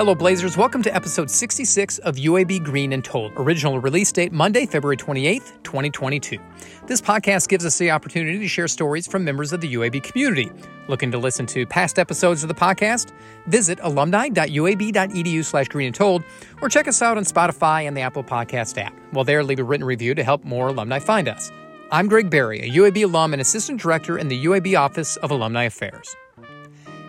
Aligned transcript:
Hello, 0.00 0.14
Blazers. 0.14 0.56
Welcome 0.56 0.82
to 0.84 0.94
episode 0.94 1.30
66 1.30 1.98
of 1.98 2.16
UAB 2.16 2.64
Green 2.64 2.94
and 2.94 3.04
Told. 3.04 3.32
Original 3.36 3.78
release 3.80 4.10
date 4.10 4.32
Monday, 4.32 4.64
February 4.64 4.96
28th, 4.96 5.62
2022. 5.62 6.38
This 6.86 7.02
podcast 7.02 7.50
gives 7.50 7.66
us 7.66 7.76
the 7.76 7.90
opportunity 7.90 8.38
to 8.38 8.48
share 8.48 8.66
stories 8.66 9.06
from 9.06 9.24
members 9.24 9.52
of 9.52 9.60
the 9.60 9.74
UAB 9.74 10.02
community. 10.02 10.50
Looking 10.88 11.10
to 11.10 11.18
listen 11.18 11.44
to 11.48 11.66
past 11.66 11.98
episodes 11.98 12.42
of 12.42 12.48
the 12.48 12.54
podcast? 12.54 13.12
Visit 13.48 13.78
alumni.uab.edu 13.82 15.44
slash 15.44 15.68
green 15.68 15.88
and 15.88 15.94
told 15.94 16.24
or 16.62 16.70
check 16.70 16.88
us 16.88 17.02
out 17.02 17.18
on 17.18 17.24
Spotify 17.24 17.86
and 17.86 17.94
the 17.94 18.00
Apple 18.00 18.24
Podcast 18.24 18.78
app. 18.78 18.98
While 19.10 19.26
there, 19.26 19.44
leave 19.44 19.58
a 19.58 19.64
written 19.64 19.86
review 19.86 20.14
to 20.14 20.24
help 20.24 20.44
more 20.44 20.68
alumni 20.68 20.98
find 20.98 21.28
us. 21.28 21.52
I'm 21.92 22.08
Greg 22.08 22.30
Berry, 22.30 22.60
a 22.60 22.70
UAB 22.70 23.04
alum 23.04 23.34
and 23.34 23.42
assistant 23.42 23.78
director 23.78 24.16
in 24.16 24.28
the 24.28 24.46
UAB 24.46 24.80
Office 24.80 25.16
of 25.16 25.30
Alumni 25.30 25.64
Affairs. 25.64 26.16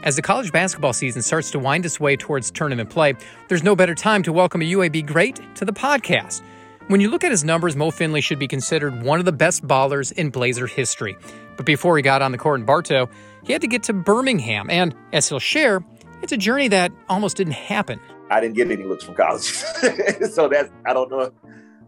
As 0.04 0.16
the 0.16 0.22
college 0.24 0.52
basketball 0.52 0.94
season 0.94 1.22
starts 1.22 1.52
to 1.52 1.60
wind 1.60 1.86
its 1.86 2.00
way 2.00 2.18
towards 2.18 2.50
tournament 2.50 2.90
play, 2.90 3.14
there's 3.50 3.62
no 3.62 3.76
better 3.76 3.94
time 3.94 4.24
to 4.24 4.34
welcome 4.34 4.64
a 4.64 4.72
UAB 4.72 5.06
great 5.06 5.40
to 5.56 5.64
the 5.64 5.72
podcast. 5.72 6.42
When 6.88 7.00
you 7.00 7.12
look 7.12 7.24
at 7.24 7.30
his 7.30 7.44
numbers, 7.44 7.76
Mo 7.76 7.92
Finley 7.92 8.20
should 8.20 8.40
be 8.40 8.48
considered 8.48 9.04
one 9.04 9.20
of 9.20 9.26
the 9.26 9.32
best 9.32 9.64
ballers 9.68 10.12
in 10.14 10.32
Blazer 10.32 10.66
history. 10.66 11.16
But 11.56 11.68
before 11.68 11.98
he 11.98 12.02
got 12.02 12.24
on 12.24 12.32
the 12.32 12.40
court 12.40 12.60
in 12.60 12.66
Bartow, 12.66 13.12
he 13.44 13.54
had 13.54 13.62
to 13.62 13.68
get 13.68 13.84
to 13.84 13.94
Birmingham, 13.94 14.72
and 14.72 14.96
as 15.14 15.30
he'll 15.30 15.38
share, 15.38 15.84
it's 16.24 16.32
a 16.32 16.38
journey 16.38 16.68
that 16.70 16.92
almost 17.08 17.38
didn't 17.38 17.54
happen. 17.54 18.00
I 18.32 18.42
didn't 18.42 18.56
get 18.56 18.72
any 18.72 18.84
looks 18.84 19.04
from 19.04 19.14
college, 19.14 19.44
so 20.32 20.48
that's 20.48 20.72
I 20.84 20.94
don't 20.94 21.12
know. 21.12 21.32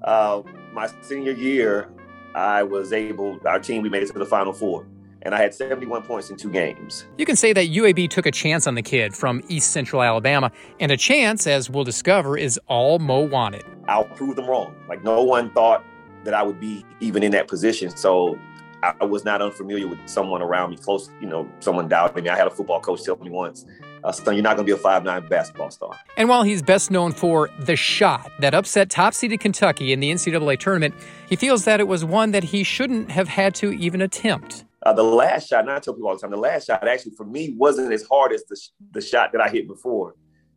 Uh, 0.03 0.43
my 0.71 0.87
senior 1.01 1.31
year, 1.31 1.89
I 2.35 2.61
was 2.61 2.93
able. 2.93 3.39
Our 3.47 3.57
team 3.57 3.81
we 3.81 3.89
made 3.89 4.03
it 4.03 4.11
to 4.11 4.19
the 4.19 4.25
Final 4.25 4.53
Four 4.53 4.85
and 5.23 5.33
I 5.33 5.41
had 5.41 5.53
71 5.53 6.03
points 6.03 6.29
in 6.29 6.37
two 6.37 6.51
games. 6.51 7.05
You 7.17 7.25
can 7.25 7.35
say 7.35 7.53
that 7.53 7.67
UAB 7.67 8.09
took 8.09 8.25
a 8.25 8.31
chance 8.31 8.67
on 8.67 8.75
the 8.75 8.81
kid 8.81 9.15
from 9.15 9.41
East 9.47 9.71
Central 9.71 10.03
Alabama, 10.03 10.51
and 10.79 10.91
a 10.91 10.97
chance, 10.97 11.47
as 11.47 11.69
we'll 11.69 11.83
discover, 11.83 12.37
is 12.37 12.59
all 12.67 12.99
Mo 12.99 13.21
wanted. 13.21 13.63
I'll 13.87 14.05
prove 14.05 14.35
them 14.35 14.47
wrong. 14.47 14.75
Like 14.87 15.03
no 15.03 15.23
one 15.23 15.51
thought 15.51 15.83
that 16.23 16.33
I 16.33 16.43
would 16.43 16.59
be 16.59 16.85
even 16.99 17.23
in 17.23 17.31
that 17.31 17.47
position. 17.47 17.89
So 17.95 18.37
I 18.83 19.05
was 19.05 19.23
not 19.23 19.41
unfamiliar 19.41 19.87
with 19.87 19.99
someone 20.05 20.41
around 20.41 20.71
me, 20.71 20.77
close, 20.77 21.09
you 21.21 21.27
know, 21.27 21.49
someone 21.59 21.87
doubting 21.87 22.21
me. 22.21 22.29
I 22.29 22.35
had 22.35 22.47
a 22.47 22.51
football 22.51 22.81
coach 22.81 23.03
tell 23.03 23.15
me 23.15 23.29
once, 23.29 23.65
uh, 24.03 24.11
son, 24.11 24.35
you're 24.35 24.43
not 24.43 24.57
going 24.57 24.67
to 24.67 24.73
be 24.73 24.77
a 24.77 24.81
five-nine 24.81 25.27
basketball 25.27 25.71
star. 25.71 25.97
And 26.17 26.27
while 26.27 26.43
he's 26.43 26.61
best 26.61 26.91
known 26.91 27.13
for 27.13 27.49
the 27.59 27.77
shot 27.77 28.29
that 28.39 28.53
upset 28.53 28.89
top-seeded 28.89 29.39
Kentucky 29.39 29.93
in 29.93 30.01
the 30.01 30.11
NCAA 30.11 30.59
tournament, 30.59 30.95
he 31.29 31.37
feels 31.37 31.63
that 31.63 31.79
it 31.79 31.87
was 31.87 32.03
one 32.03 32.31
that 32.31 32.43
he 32.43 32.65
shouldn't 32.65 33.09
have 33.09 33.29
had 33.29 33.55
to 33.55 33.71
even 33.71 34.01
attempt. 34.01 34.65
Uh, 34.85 34.91
the 34.91 35.03
last 35.03 35.47
shot, 35.47 35.61
and 35.61 35.71
I 35.71 35.79
tell 35.79 35.93
people 35.93 36.09
all 36.09 36.15
the 36.15 36.21
time, 36.21 36.31
the 36.31 36.37
last 36.37 36.67
shot 36.67 36.85
actually 36.85 37.13
for 37.15 37.25
me 37.25 37.55
wasn't 37.57 37.93
as 37.93 38.03
hard 38.03 38.33
as 38.33 38.43
the, 38.49 38.59
the 38.91 39.01
shot 39.01 39.31
that 39.31 39.39
I 39.39 39.47
hit 39.47 39.65
before. 39.65 40.15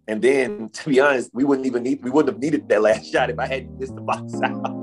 And 0.09 0.21
then, 0.21 0.69
to 0.73 0.89
be 0.89 1.01
honest, 1.01 1.31
we 1.33 1.45
wouldn't 1.45 1.67
even 1.67 1.85
need 1.85 2.03
we 2.03 2.11
wouldn't 2.11 2.35
have 2.35 2.43
needed 2.43 2.69
that 2.69 2.83
last 2.83 3.07
shot 3.13 3.31
if 3.31 3.39
I 3.39 3.47
hadn't 3.47 3.79
missed 3.79 3.95
the 3.95 4.01
box 4.01 4.35
out. 4.45 4.83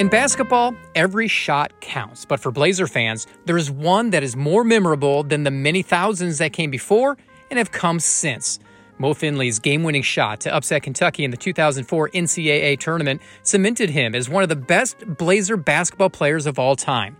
In 0.00 0.08
basketball, 0.08 0.76
every 0.94 1.26
shot 1.26 1.78
counts, 1.80 2.24
but 2.24 2.38
for 2.38 2.52
Blazer 2.52 2.86
fans, 2.86 3.26
there 3.46 3.58
is 3.58 3.68
one 3.68 4.10
that 4.10 4.22
is 4.22 4.36
more 4.36 4.62
memorable 4.62 5.24
than 5.24 5.42
the 5.42 5.50
many 5.50 5.82
thousands 5.82 6.38
that 6.38 6.52
came 6.52 6.70
before 6.70 7.18
and 7.50 7.58
have 7.58 7.72
come 7.72 7.98
since. 7.98 8.60
Mo 8.98 9.14
Finley's 9.14 9.60
game 9.60 9.84
winning 9.84 10.02
shot 10.02 10.40
to 10.40 10.54
upset 10.54 10.82
Kentucky 10.82 11.24
in 11.24 11.30
the 11.30 11.36
2004 11.36 12.10
NCAA 12.10 12.78
tournament 12.80 13.22
cemented 13.44 13.90
him 13.90 14.14
as 14.14 14.28
one 14.28 14.42
of 14.42 14.48
the 14.48 14.56
best 14.56 15.06
Blazer 15.16 15.56
basketball 15.56 16.10
players 16.10 16.46
of 16.46 16.58
all 16.58 16.74
time. 16.74 17.16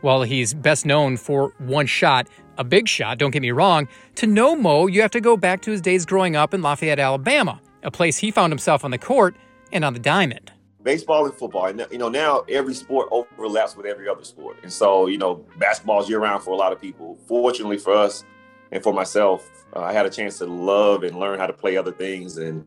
While 0.00 0.22
he's 0.22 0.54
best 0.54 0.86
known 0.86 1.16
for 1.16 1.52
one 1.58 1.86
shot, 1.86 2.26
a 2.58 2.64
big 2.64 2.88
shot, 2.88 3.18
don't 3.18 3.30
get 3.30 3.42
me 3.42 3.52
wrong, 3.52 3.86
to 4.16 4.26
know 4.26 4.56
Mo, 4.56 4.86
you 4.86 5.02
have 5.02 5.10
to 5.12 5.20
go 5.20 5.36
back 5.36 5.62
to 5.62 5.70
his 5.70 5.80
days 5.80 6.04
growing 6.04 6.34
up 6.34 6.52
in 6.52 6.62
Lafayette, 6.62 6.98
Alabama, 6.98 7.60
a 7.82 7.90
place 7.90 8.18
he 8.18 8.30
found 8.30 8.50
himself 8.50 8.84
on 8.84 8.90
the 8.90 8.98
court 8.98 9.36
and 9.72 9.84
on 9.84 9.92
the 9.92 10.00
diamond. 10.00 10.52
Baseball 10.82 11.26
and 11.26 11.34
football, 11.34 11.66
and 11.66 11.86
you 11.90 11.98
know 11.98 12.08
now 12.08 12.42
every 12.48 12.72
sport 12.72 13.08
overlaps 13.10 13.76
with 13.76 13.84
every 13.84 14.08
other 14.08 14.24
sport, 14.24 14.56
and 14.62 14.72
so 14.72 15.06
you 15.06 15.18
know 15.18 15.44
basketball 15.58 16.00
is 16.00 16.08
year 16.08 16.18
round 16.18 16.42
for 16.42 16.52
a 16.52 16.56
lot 16.56 16.72
of 16.72 16.80
people. 16.80 17.18
Fortunately 17.28 17.76
for 17.76 17.92
us, 17.92 18.24
and 18.72 18.82
for 18.82 18.92
myself, 18.92 19.48
uh, 19.74 19.80
I 19.80 19.92
had 19.92 20.06
a 20.06 20.10
chance 20.10 20.38
to 20.38 20.46
love 20.46 21.02
and 21.02 21.18
learn 21.18 21.38
how 21.38 21.46
to 21.46 21.52
play 21.52 21.76
other 21.76 21.92
things. 21.92 22.38
And, 22.38 22.66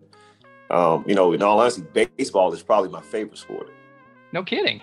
um, 0.70 1.04
you 1.08 1.16
know, 1.16 1.34
in 1.34 1.42
all 1.42 1.60
honesty, 1.60 1.84
baseball 1.94 2.54
is 2.54 2.62
probably 2.62 2.90
my 2.90 3.02
favorite 3.02 3.38
sport. 3.38 3.70
No 4.32 4.44
kidding. 4.44 4.82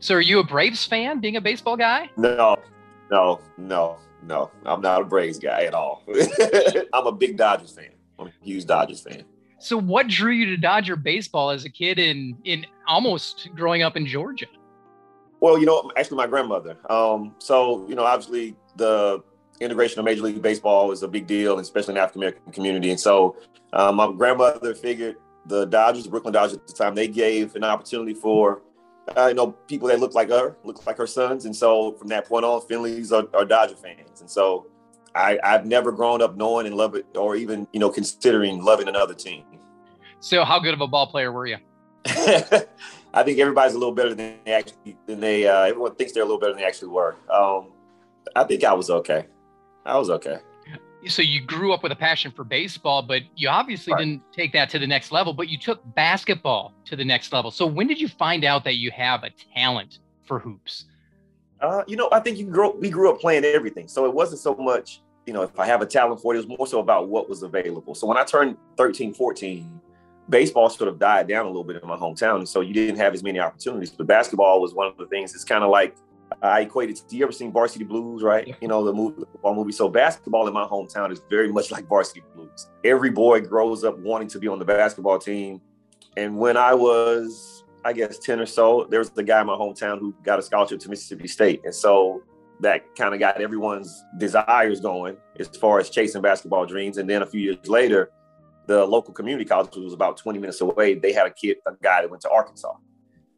So 0.00 0.14
are 0.14 0.20
you 0.20 0.38
a 0.38 0.44
Braves 0.44 0.84
fan, 0.84 1.20
being 1.20 1.36
a 1.36 1.40
baseball 1.40 1.76
guy? 1.76 2.10
No, 2.16 2.56
no, 3.10 3.40
no, 3.58 3.98
no. 4.22 4.50
I'm 4.64 4.80
not 4.80 5.02
a 5.02 5.04
Braves 5.04 5.38
guy 5.38 5.64
at 5.64 5.74
all. 5.74 6.02
I'm 6.92 7.06
a 7.06 7.12
big 7.12 7.36
Dodgers 7.36 7.72
fan. 7.72 7.90
I'm 8.18 8.28
a 8.28 8.32
huge 8.42 8.66
Dodgers 8.66 9.00
fan. 9.00 9.24
So 9.58 9.76
what 9.76 10.08
drew 10.08 10.32
you 10.32 10.46
to 10.46 10.56
Dodger 10.56 10.96
baseball 10.96 11.50
as 11.50 11.66
a 11.66 11.70
kid 11.70 11.98
in 11.98 12.36
in 12.44 12.66
almost 12.88 13.50
growing 13.54 13.82
up 13.82 13.94
in 13.94 14.06
Georgia? 14.06 14.46
Well, 15.40 15.58
you 15.58 15.66
know, 15.66 15.90
actually 15.96 16.16
my 16.16 16.26
grandmother. 16.26 16.78
Um, 16.90 17.34
so, 17.38 17.86
you 17.86 17.94
know, 17.94 18.04
obviously 18.04 18.56
the 18.76 19.22
integration 19.60 19.98
of 19.98 20.04
Major 20.04 20.22
League 20.22 20.40
Baseball 20.42 20.90
is 20.90 21.02
a 21.02 21.08
big 21.08 21.26
deal, 21.26 21.58
especially 21.58 21.92
in 21.92 21.94
the 21.96 22.02
African 22.02 22.22
American 22.22 22.52
community. 22.52 22.90
And 22.90 22.98
so 22.98 23.36
um, 23.72 23.96
my 23.96 24.10
grandmother 24.12 24.74
figured 24.74 25.16
the 25.46 25.66
Dodgers, 25.66 26.04
the 26.04 26.10
Brooklyn 26.10 26.32
Dodgers 26.32 26.54
at 26.54 26.66
the 26.66 26.72
time, 26.72 26.94
they 26.94 27.08
gave 27.08 27.54
an 27.56 27.64
opportunity 27.64 28.14
for 28.14 28.62
uh, 29.16 29.26
you 29.26 29.34
know 29.34 29.52
people 29.66 29.88
that 29.88 30.00
look 30.00 30.14
like 30.14 30.30
her, 30.30 30.56
look 30.64 30.86
like 30.86 30.96
her 30.96 31.06
sons. 31.06 31.44
And 31.44 31.54
so 31.54 31.92
from 31.92 32.08
that 32.08 32.26
point 32.26 32.44
on, 32.44 32.60
Finley's 32.62 33.12
are, 33.12 33.24
are 33.34 33.44
Dodger 33.44 33.76
fans. 33.76 34.20
And 34.20 34.30
so 34.30 34.66
I, 35.14 35.38
I've 35.42 35.66
never 35.66 35.92
grown 35.92 36.22
up 36.22 36.36
knowing 36.36 36.66
and 36.66 36.76
loving, 36.76 37.02
or 37.14 37.36
even 37.36 37.66
you 37.72 37.80
know 37.80 37.90
considering 37.90 38.62
loving 38.64 38.88
another 38.88 39.14
team. 39.14 39.44
So 40.20 40.44
how 40.44 40.58
good 40.58 40.74
of 40.74 40.80
a 40.80 40.86
ball 40.86 41.06
player 41.06 41.32
were 41.32 41.46
you? 41.46 41.56
I 42.06 43.24
think 43.24 43.38
everybody's 43.38 43.74
a 43.74 43.78
little 43.78 43.94
better 43.94 44.14
than 44.14 44.38
they 44.44 44.52
actually 44.52 44.96
than 45.06 45.20
they. 45.20 45.46
Uh, 45.46 45.62
everyone 45.62 45.94
thinks 45.96 46.12
they're 46.12 46.22
a 46.22 46.26
little 46.26 46.38
better 46.38 46.52
than 46.52 46.60
they 46.60 46.66
actually 46.66 46.88
were. 46.88 47.16
Um, 47.30 47.72
I 48.36 48.44
think 48.44 48.64
I 48.64 48.72
was 48.72 48.90
okay. 48.90 49.26
I 49.90 49.98
was 49.98 50.08
okay. 50.10 50.38
So 51.08 51.22
you 51.22 51.40
grew 51.40 51.72
up 51.72 51.82
with 51.82 51.92
a 51.92 51.96
passion 51.96 52.30
for 52.30 52.44
baseball, 52.44 53.02
but 53.02 53.22
you 53.34 53.48
obviously 53.48 53.92
right. 53.92 54.00
didn't 54.00 54.22
take 54.32 54.52
that 54.52 54.68
to 54.70 54.78
the 54.78 54.86
next 54.86 55.12
level, 55.12 55.32
but 55.32 55.48
you 55.48 55.58
took 55.58 55.80
basketball 55.94 56.74
to 56.84 56.94
the 56.94 57.04
next 57.04 57.32
level. 57.32 57.50
So 57.50 57.66
when 57.66 57.86
did 57.86 58.00
you 58.00 58.08
find 58.08 58.44
out 58.44 58.64
that 58.64 58.74
you 58.74 58.90
have 58.90 59.24
a 59.24 59.30
talent 59.54 59.98
for 60.24 60.38
hoops? 60.38 60.84
Uh, 61.60 61.82
you 61.86 61.96
know, 61.96 62.08
I 62.12 62.20
think 62.20 62.38
you 62.38 62.46
grew 62.46 62.72
we 62.72 62.90
grew 62.90 63.10
up 63.10 63.20
playing 63.20 63.44
everything. 63.44 63.88
So 63.88 64.04
it 64.04 64.12
wasn't 64.12 64.40
so 64.40 64.54
much, 64.54 65.00
you 65.26 65.32
know, 65.32 65.42
if 65.42 65.58
I 65.58 65.66
have 65.66 65.82
a 65.82 65.86
talent 65.86 66.20
for 66.20 66.34
it, 66.34 66.38
it 66.38 66.46
was 66.46 66.58
more 66.58 66.66
so 66.66 66.80
about 66.80 67.08
what 67.08 67.28
was 67.28 67.42
available. 67.42 67.94
So 67.94 68.06
when 68.06 68.16
I 68.16 68.24
turned 68.24 68.56
13, 68.76 69.14
14, 69.14 69.80
baseball 70.28 70.68
sort 70.68 70.88
of 70.88 70.98
died 70.98 71.28
down 71.28 71.44
a 71.46 71.48
little 71.48 71.64
bit 71.64 71.82
in 71.82 71.88
my 71.88 71.96
hometown. 71.96 72.36
And 72.36 72.48
so 72.48 72.60
you 72.60 72.72
didn't 72.72 72.96
have 72.96 73.14
as 73.14 73.22
many 73.22 73.40
opportunities. 73.40 73.90
But 73.90 74.06
basketball 74.06 74.60
was 74.60 74.74
one 74.74 74.86
of 74.86 74.96
the 74.96 75.06
things 75.06 75.34
it's 75.34 75.44
kind 75.44 75.64
of 75.64 75.70
like 75.70 75.96
I 76.42 76.62
equated 76.62 76.96
to 76.96 77.16
you 77.16 77.24
ever 77.24 77.32
seen 77.32 77.52
Varsity 77.52 77.84
Blues, 77.84 78.22
right? 78.22 78.54
You 78.60 78.68
know, 78.68 78.84
the 78.84 78.92
movie, 78.92 79.20
the 79.20 79.26
football 79.26 79.54
movie. 79.54 79.72
So 79.72 79.88
basketball 79.88 80.46
in 80.48 80.54
my 80.54 80.64
hometown 80.64 81.12
is 81.12 81.20
very 81.28 81.52
much 81.52 81.70
like 81.70 81.86
Varsity 81.86 82.22
Blues. 82.34 82.68
Every 82.84 83.10
boy 83.10 83.40
grows 83.42 83.84
up 83.84 83.98
wanting 83.98 84.28
to 84.28 84.38
be 84.38 84.48
on 84.48 84.58
the 84.58 84.64
basketball 84.64 85.18
team. 85.18 85.60
And 86.16 86.38
when 86.38 86.56
I 86.56 86.74
was, 86.74 87.64
I 87.84 87.92
guess, 87.92 88.18
10 88.18 88.40
or 88.40 88.46
so, 88.46 88.86
there 88.90 89.00
was 89.00 89.10
the 89.10 89.22
guy 89.22 89.40
in 89.40 89.46
my 89.46 89.54
hometown 89.54 89.98
who 89.98 90.14
got 90.22 90.38
a 90.38 90.42
scholarship 90.42 90.80
to 90.80 90.88
Mississippi 90.88 91.28
State. 91.28 91.60
And 91.64 91.74
so 91.74 92.22
that 92.60 92.94
kind 92.96 93.12
of 93.12 93.20
got 93.20 93.40
everyone's 93.40 94.04
desires 94.18 94.80
going 94.80 95.16
as 95.38 95.48
far 95.48 95.78
as 95.78 95.90
chasing 95.90 96.22
basketball 96.22 96.64
dreams. 96.64 96.96
And 96.98 97.08
then 97.08 97.22
a 97.22 97.26
few 97.26 97.40
years 97.40 97.68
later, 97.68 98.10
the 98.66 98.84
local 98.84 99.12
community 99.12 99.44
college, 99.44 99.74
which 99.74 99.84
was 99.84 99.92
about 99.92 100.16
20 100.16 100.38
minutes 100.38 100.60
away, 100.60 100.94
they 100.94 101.12
had 101.12 101.26
a 101.26 101.30
kid, 101.30 101.58
a 101.66 101.72
guy 101.82 102.02
that 102.02 102.10
went 102.10 102.22
to 102.22 102.30
Arkansas. 102.30 102.72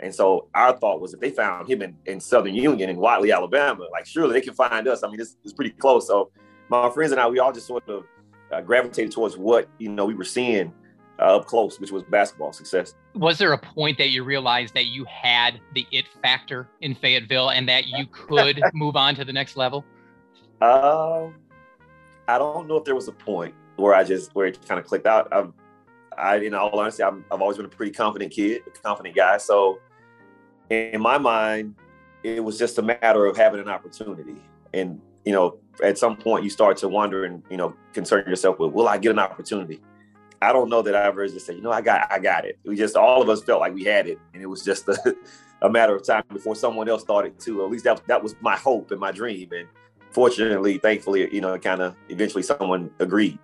And 0.03 0.13
so 0.13 0.49
our 0.55 0.77
thought 0.77 1.01
was 1.01 1.15
if 1.15 1.21
they 1.21 1.31
found 1.31 1.69
him 1.69 1.81
in, 1.81 1.97
in 2.07 2.21
Southern 2.21 2.55
Union 2.55 2.91
in 2.91 2.97
Wadley, 2.97 3.31
Alabama, 3.31 3.87
like 3.93 4.05
surely 4.05 4.33
they 4.33 4.41
can 4.41 4.53
find 4.53 4.89
us. 4.89 5.05
I 5.05 5.09
mean, 5.09 5.17
this 5.17 5.37
is 5.45 5.53
pretty 5.53 5.71
close. 5.71 6.09
So 6.09 6.31
my 6.69 6.91
friends 6.91 7.13
and 7.13 7.21
I, 7.21 7.29
we 7.29 7.39
all 7.39 7.53
just 7.53 7.69
sort 7.69 7.89
of 7.89 8.05
uh, 8.53 8.61
gravitated 8.61 9.13
towards 9.13 9.39
what, 9.39 9.69
you 9.79 9.89
know, 9.89 10.05
we 10.05 10.15
were 10.15 10.25
seeing 10.25 10.73
uh, 11.21 11.37
up 11.37 11.47
close, 11.47 11.79
which 11.79 11.93
was 11.93 12.03
basketball 12.03 12.53
success. 12.53 12.95
Was 13.15 13.39
there 13.39 13.53
a 13.53 13.59
point 13.59 13.97
that 13.99 14.09
you 14.09 14.25
realized 14.25 14.75
that 14.75 14.87
you 14.87 15.05
had 15.05 15.61
the 15.75 15.87
it 15.93 16.07
factor 16.21 16.69
in 16.81 16.97
Fayetteville 16.97 17.51
and 17.51 17.69
that 17.69 17.87
you 17.87 18.07
could 18.07 18.61
move 18.75 18.97
on 18.97 19.15
to 19.15 19.25
the 19.25 19.33
next 19.33 19.57
level? 19.57 19.85
Um, 20.61 21.37
I 22.27 22.39
don't 22.39 22.67
know 22.67 22.77
if 22.77 22.85
there 22.85 22.97
was 22.97 23.07
a 23.07 23.13
point 23.13 23.55
where 23.77 23.95
I 23.95 24.03
just, 24.03 24.35
where 24.35 24.47
it 24.47 24.67
kind 24.67 24.81
of 24.81 24.87
clicked 24.87 25.07
out. 25.07 25.29
I've, 25.33 25.53
I, 26.19 26.37
in 26.37 26.55
all 26.55 26.79
honesty, 26.79 27.03
i 27.05 27.07
have 27.07 27.41
always 27.41 27.57
been 27.57 27.67
a 27.67 27.71
pretty 27.71 27.93
confident 27.93 28.33
kid, 28.33 28.63
a 28.67 28.71
confident 28.71 29.15
guy. 29.15 29.39
So 29.39 29.79
in 30.73 31.01
my 31.01 31.19
mind, 31.19 31.75
it 32.23 32.43
was 32.43 32.59
just 32.59 32.79
a 32.79 32.83
matter 32.83 33.27
of 33.27 33.37
having 33.37 33.61
an 33.61 33.69
opportunity. 33.69 34.37
And, 34.73 35.01
you 35.25 35.33
know, 35.33 35.59
at 35.83 35.99
some 35.99 36.17
point 36.17 36.45
you 36.45 36.51
start 36.51 36.77
to 36.79 36.89
wonder 36.89 37.25
and, 37.25 37.43
you 37.51 37.57
know, 37.57 37.75
concern 37.93 38.29
yourself 38.29 38.59
with, 38.59 38.73
will 38.73 38.89
I 38.89 38.99
get 38.99 39.11
an 39.11 39.19
opportunity? 39.19 39.81
I 40.41 40.53
don't 40.53 40.69
know 40.69 40.83
that 40.83 40.97
I 40.97 41.05
ever 41.05 41.27
just 41.29 41.47
said, 41.47 41.57
you 41.57 41.63
know, 41.63 41.71
I 41.71 41.83
got, 41.83 42.11
I 42.11 42.19
got 42.19 42.45
it. 42.45 42.59
We 42.65 42.77
just, 42.77 42.97
all 42.97 43.23
of 43.23 43.29
us 43.29 43.43
felt 43.43 43.61
like 43.61 43.75
we 43.75 43.85
had 43.85 44.09
it. 44.09 44.19
And 44.33 44.43
it 44.43 44.47
was 44.47 44.65
just 44.65 44.87
the, 44.87 45.17
a 45.63 45.71
matter 45.71 45.95
of 45.95 46.05
time 46.05 46.25
before 46.33 46.57
someone 46.57 46.89
else 46.89 47.05
thought 47.05 47.27
it 47.27 47.39
too. 47.39 47.65
At 47.65 47.71
least 47.71 47.85
that 47.85 48.03
that 48.07 48.23
was 48.23 48.35
my 48.41 48.57
hope 48.57 48.91
and 48.91 48.99
my 48.99 49.13
dream. 49.13 49.51
And 49.53 49.69
fortunately, 50.11 50.79
thankfully, 50.79 51.33
you 51.33 51.41
know, 51.41 51.57
kind 51.59 51.81
of 51.81 51.95
eventually 52.09 52.43
someone 52.43 52.91
agreed. 52.99 53.39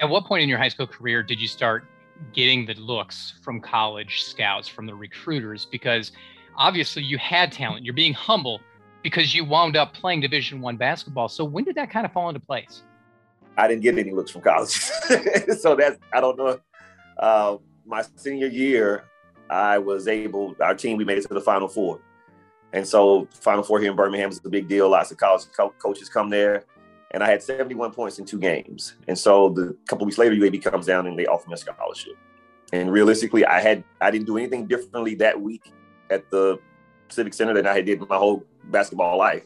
At 0.00 0.08
what 0.08 0.24
point 0.24 0.42
in 0.42 0.48
your 0.48 0.58
high 0.58 0.68
school 0.68 0.86
career 0.86 1.22
did 1.22 1.40
you 1.40 1.46
start 1.46 1.84
getting 2.32 2.66
the 2.66 2.74
looks 2.74 3.34
from 3.42 3.60
college 3.60 4.24
scouts, 4.24 4.66
from 4.66 4.86
the 4.86 4.94
recruiters? 4.94 5.66
Because 5.66 6.12
obviously 6.60 7.02
you 7.02 7.18
had 7.18 7.50
talent. 7.50 7.84
You're 7.84 7.94
being 7.94 8.12
humble 8.12 8.60
because 9.02 9.34
you 9.34 9.44
wound 9.44 9.76
up 9.76 9.94
playing 9.94 10.20
Division 10.20 10.60
One 10.60 10.76
basketball. 10.76 11.28
So 11.28 11.42
when 11.42 11.64
did 11.64 11.74
that 11.74 11.90
kind 11.90 12.06
of 12.06 12.12
fall 12.12 12.28
into 12.28 12.38
place? 12.38 12.84
I 13.56 13.66
didn't 13.66 13.82
get 13.82 13.98
any 13.98 14.12
looks 14.12 14.30
from 14.30 14.42
college, 14.42 14.70
so 15.58 15.74
that's 15.74 15.98
I 16.12 16.20
don't 16.20 16.38
know. 16.38 16.60
Uh, 17.18 17.56
my 17.84 18.04
senior 18.14 18.46
year, 18.46 19.04
I 19.48 19.78
was 19.78 20.06
able. 20.06 20.54
Our 20.60 20.74
team 20.74 20.96
we 20.96 21.04
made 21.04 21.18
it 21.18 21.26
to 21.26 21.34
the 21.34 21.40
Final 21.40 21.66
Four, 21.66 22.00
and 22.72 22.86
so 22.86 23.26
Final 23.32 23.64
Four 23.64 23.80
here 23.80 23.90
in 23.90 23.96
Birmingham 23.96 24.30
is 24.30 24.40
a 24.44 24.48
big 24.48 24.68
deal. 24.68 24.88
Lots 24.88 25.10
of 25.10 25.16
college 25.16 25.46
co- 25.54 25.74
coaches 25.78 26.08
come 26.08 26.30
there, 26.30 26.64
and 27.10 27.24
I 27.24 27.28
had 27.28 27.42
71 27.42 27.90
points 27.90 28.18
in 28.18 28.24
two 28.24 28.38
games. 28.38 28.94
And 29.08 29.18
so 29.18 29.48
the 29.48 29.76
couple 29.88 30.06
weeks 30.06 30.18
later, 30.18 30.34
UAB 30.36 30.62
comes 30.62 30.86
down 30.86 31.06
and 31.06 31.18
they 31.18 31.26
offer 31.26 31.48
me 31.48 31.54
a 31.54 31.56
scholarship. 31.56 32.16
And 32.72 32.92
realistically, 32.92 33.44
I 33.44 33.60
had 33.60 33.82
I 34.00 34.12
didn't 34.12 34.26
do 34.26 34.38
anything 34.38 34.66
differently 34.66 35.16
that 35.16 35.38
week 35.38 35.72
at 36.10 36.30
the 36.30 36.58
Civic 37.08 37.34
Center 37.34 37.54
than 37.54 37.66
I 37.66 37.74
had 37.74 37.86
did 37.86 38.00
my 38.08 38.16
whole 38.16 38.44
basketball 38.64 39.18
life. 39.18 39.44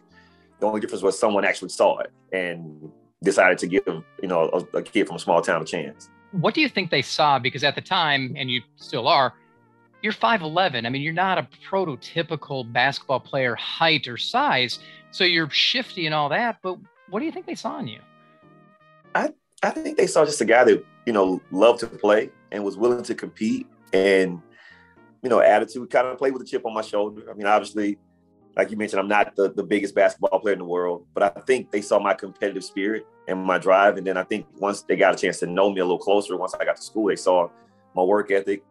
The 0.61 0.67
only 0.67 0.81
difference 0.81 1.03
was 1.03 1.19
someone 1.19 1.45
actually 1.45 1.71
saw 1.71 1.99
it 1.99 2.13
and 2.33 2.91
decided 3.23 3.59
to 3.59 3.67
give 3.67 3.87
you 3.87 4.29
know 4.29 4.51
a, 4.53 4.79
a 4.79 4.83
kid 4.83 5.07
from 5.07 5.17
a 5.17 5.19
small 5.19 5.41
town 5.43 5.63
a 5.63 5.65
chance. 5.65 6.09
What 6.33 6.55
do 6.55 6.61
you 6.61 6.69
think 6.69 6.91
they 6.91 7.03
saw? 7.03 7.39
Because 7.39 7.63
at 7.63 7.75
the 7.75 7.81
time, 7.81 8.35
and 8.37 8.51
you 8.51 8.63
still 8.77 9.07
are, 9.07 9.35
you're 10.03 10.13
5'11. 10.13 10.85
I 10.85 10.91
mean, 10.91 11.01
you're 11.01 11.13
not 11.13 11.39
a 11.39 11.49
prototypical 11.71 12.71
basketball 12.71 13.21
player 13.21 13.55
height 13.55 14.07
or 14.09 14.17
size. 14.19 14.81
So 15.13 15.25
you're 15.25 15.49
shifty 15.49 16.07
and 16.07 16.15
all 16.15 16.29
that. 16.29 16.59
But 16.61 16.79
what 17.09 17.21
do 17.21 17.25
you 17.25 17.33
think 17.33 17.47
they 17.47 17.55
saw 17.55 17.79
in 17.79 17.87
you? 17.87 18.01
I, 19.15 19.33
I 19.63 19.71
think 19.71 19.97
they 19.97 20.07
saw 20.07 20.27
just 20.27 20.41
a 20.41 20.45
guy 20.45 20.65
that, 20.65 20.85
you 21.07 21.13
know, 21.13 21.41
loved 21.53 21.81
to 21.81 21.87
play 21.87 22.31
and 22.51 22.65
was 22.65 22.77
willing 22.77 23.03
to 23.05 23.15
compete 23.15 23.67
and, 23.93 24.43
you 25.25 25.31
know, 25.31 25.41
attitude, 25.41 25.88
kind 25.88 26.06
of 26.06 26.19
play 26.19 26.31
with 26.31 26.43
a 26.43 26.44
chip 26.44 26.67
on 26.67 26.75
my 26.75 26.82
shoulder. 26.82 27.31
I 27.31 27.35
mean, 27.35 27.47
obviously, 27.47 27.99
like 28.56 28.71
you 28.71 28.76
mentioned, 28.76 29.00
I'm 29.00 29.09
not 29.09 29.35
the, 29.35 29.50
the 29.50 29.62
biggest 29.62 29.94
basketball 29.94 30.38
player 30.38 30.53
in 30.53 30.59
the 30.59 30.67
world, 30.67 31.06
but 31.15 31.23
I 31.23 31.41
think 31.41 31.71
they 31.71 31.81
saw 31.81 31.99
my 31.99 32.12
competitive 32.12 32.62
spirit 32.62 33.06
and 33.26 33.43
my 33.43 33.56
drive. 33.56 33.97
And 33.97 34.06
then 34.06 34.19
I 34.19 34.23
think 34.23 34.47
once 34.59 34.82
they 34.82 34.97
got 34.97 35.15
a 35.15 35.17
chance 35.17 35.41
to 35.41 35.47
know 35.47 35.73
me 35.73 35.81
a 35.81 35.85
little 35.85 35.99
closer, 35.99 36.37
once 36.37 36.55
I 36.55 36.67
got 36.67 36.76
to 36.76 36.82
school, 36.82 37.09
they 37.09 37.17
saw 37.17 37.49
my 37.97 38.03
work 38.03 38.31
ethic 38.31 38.62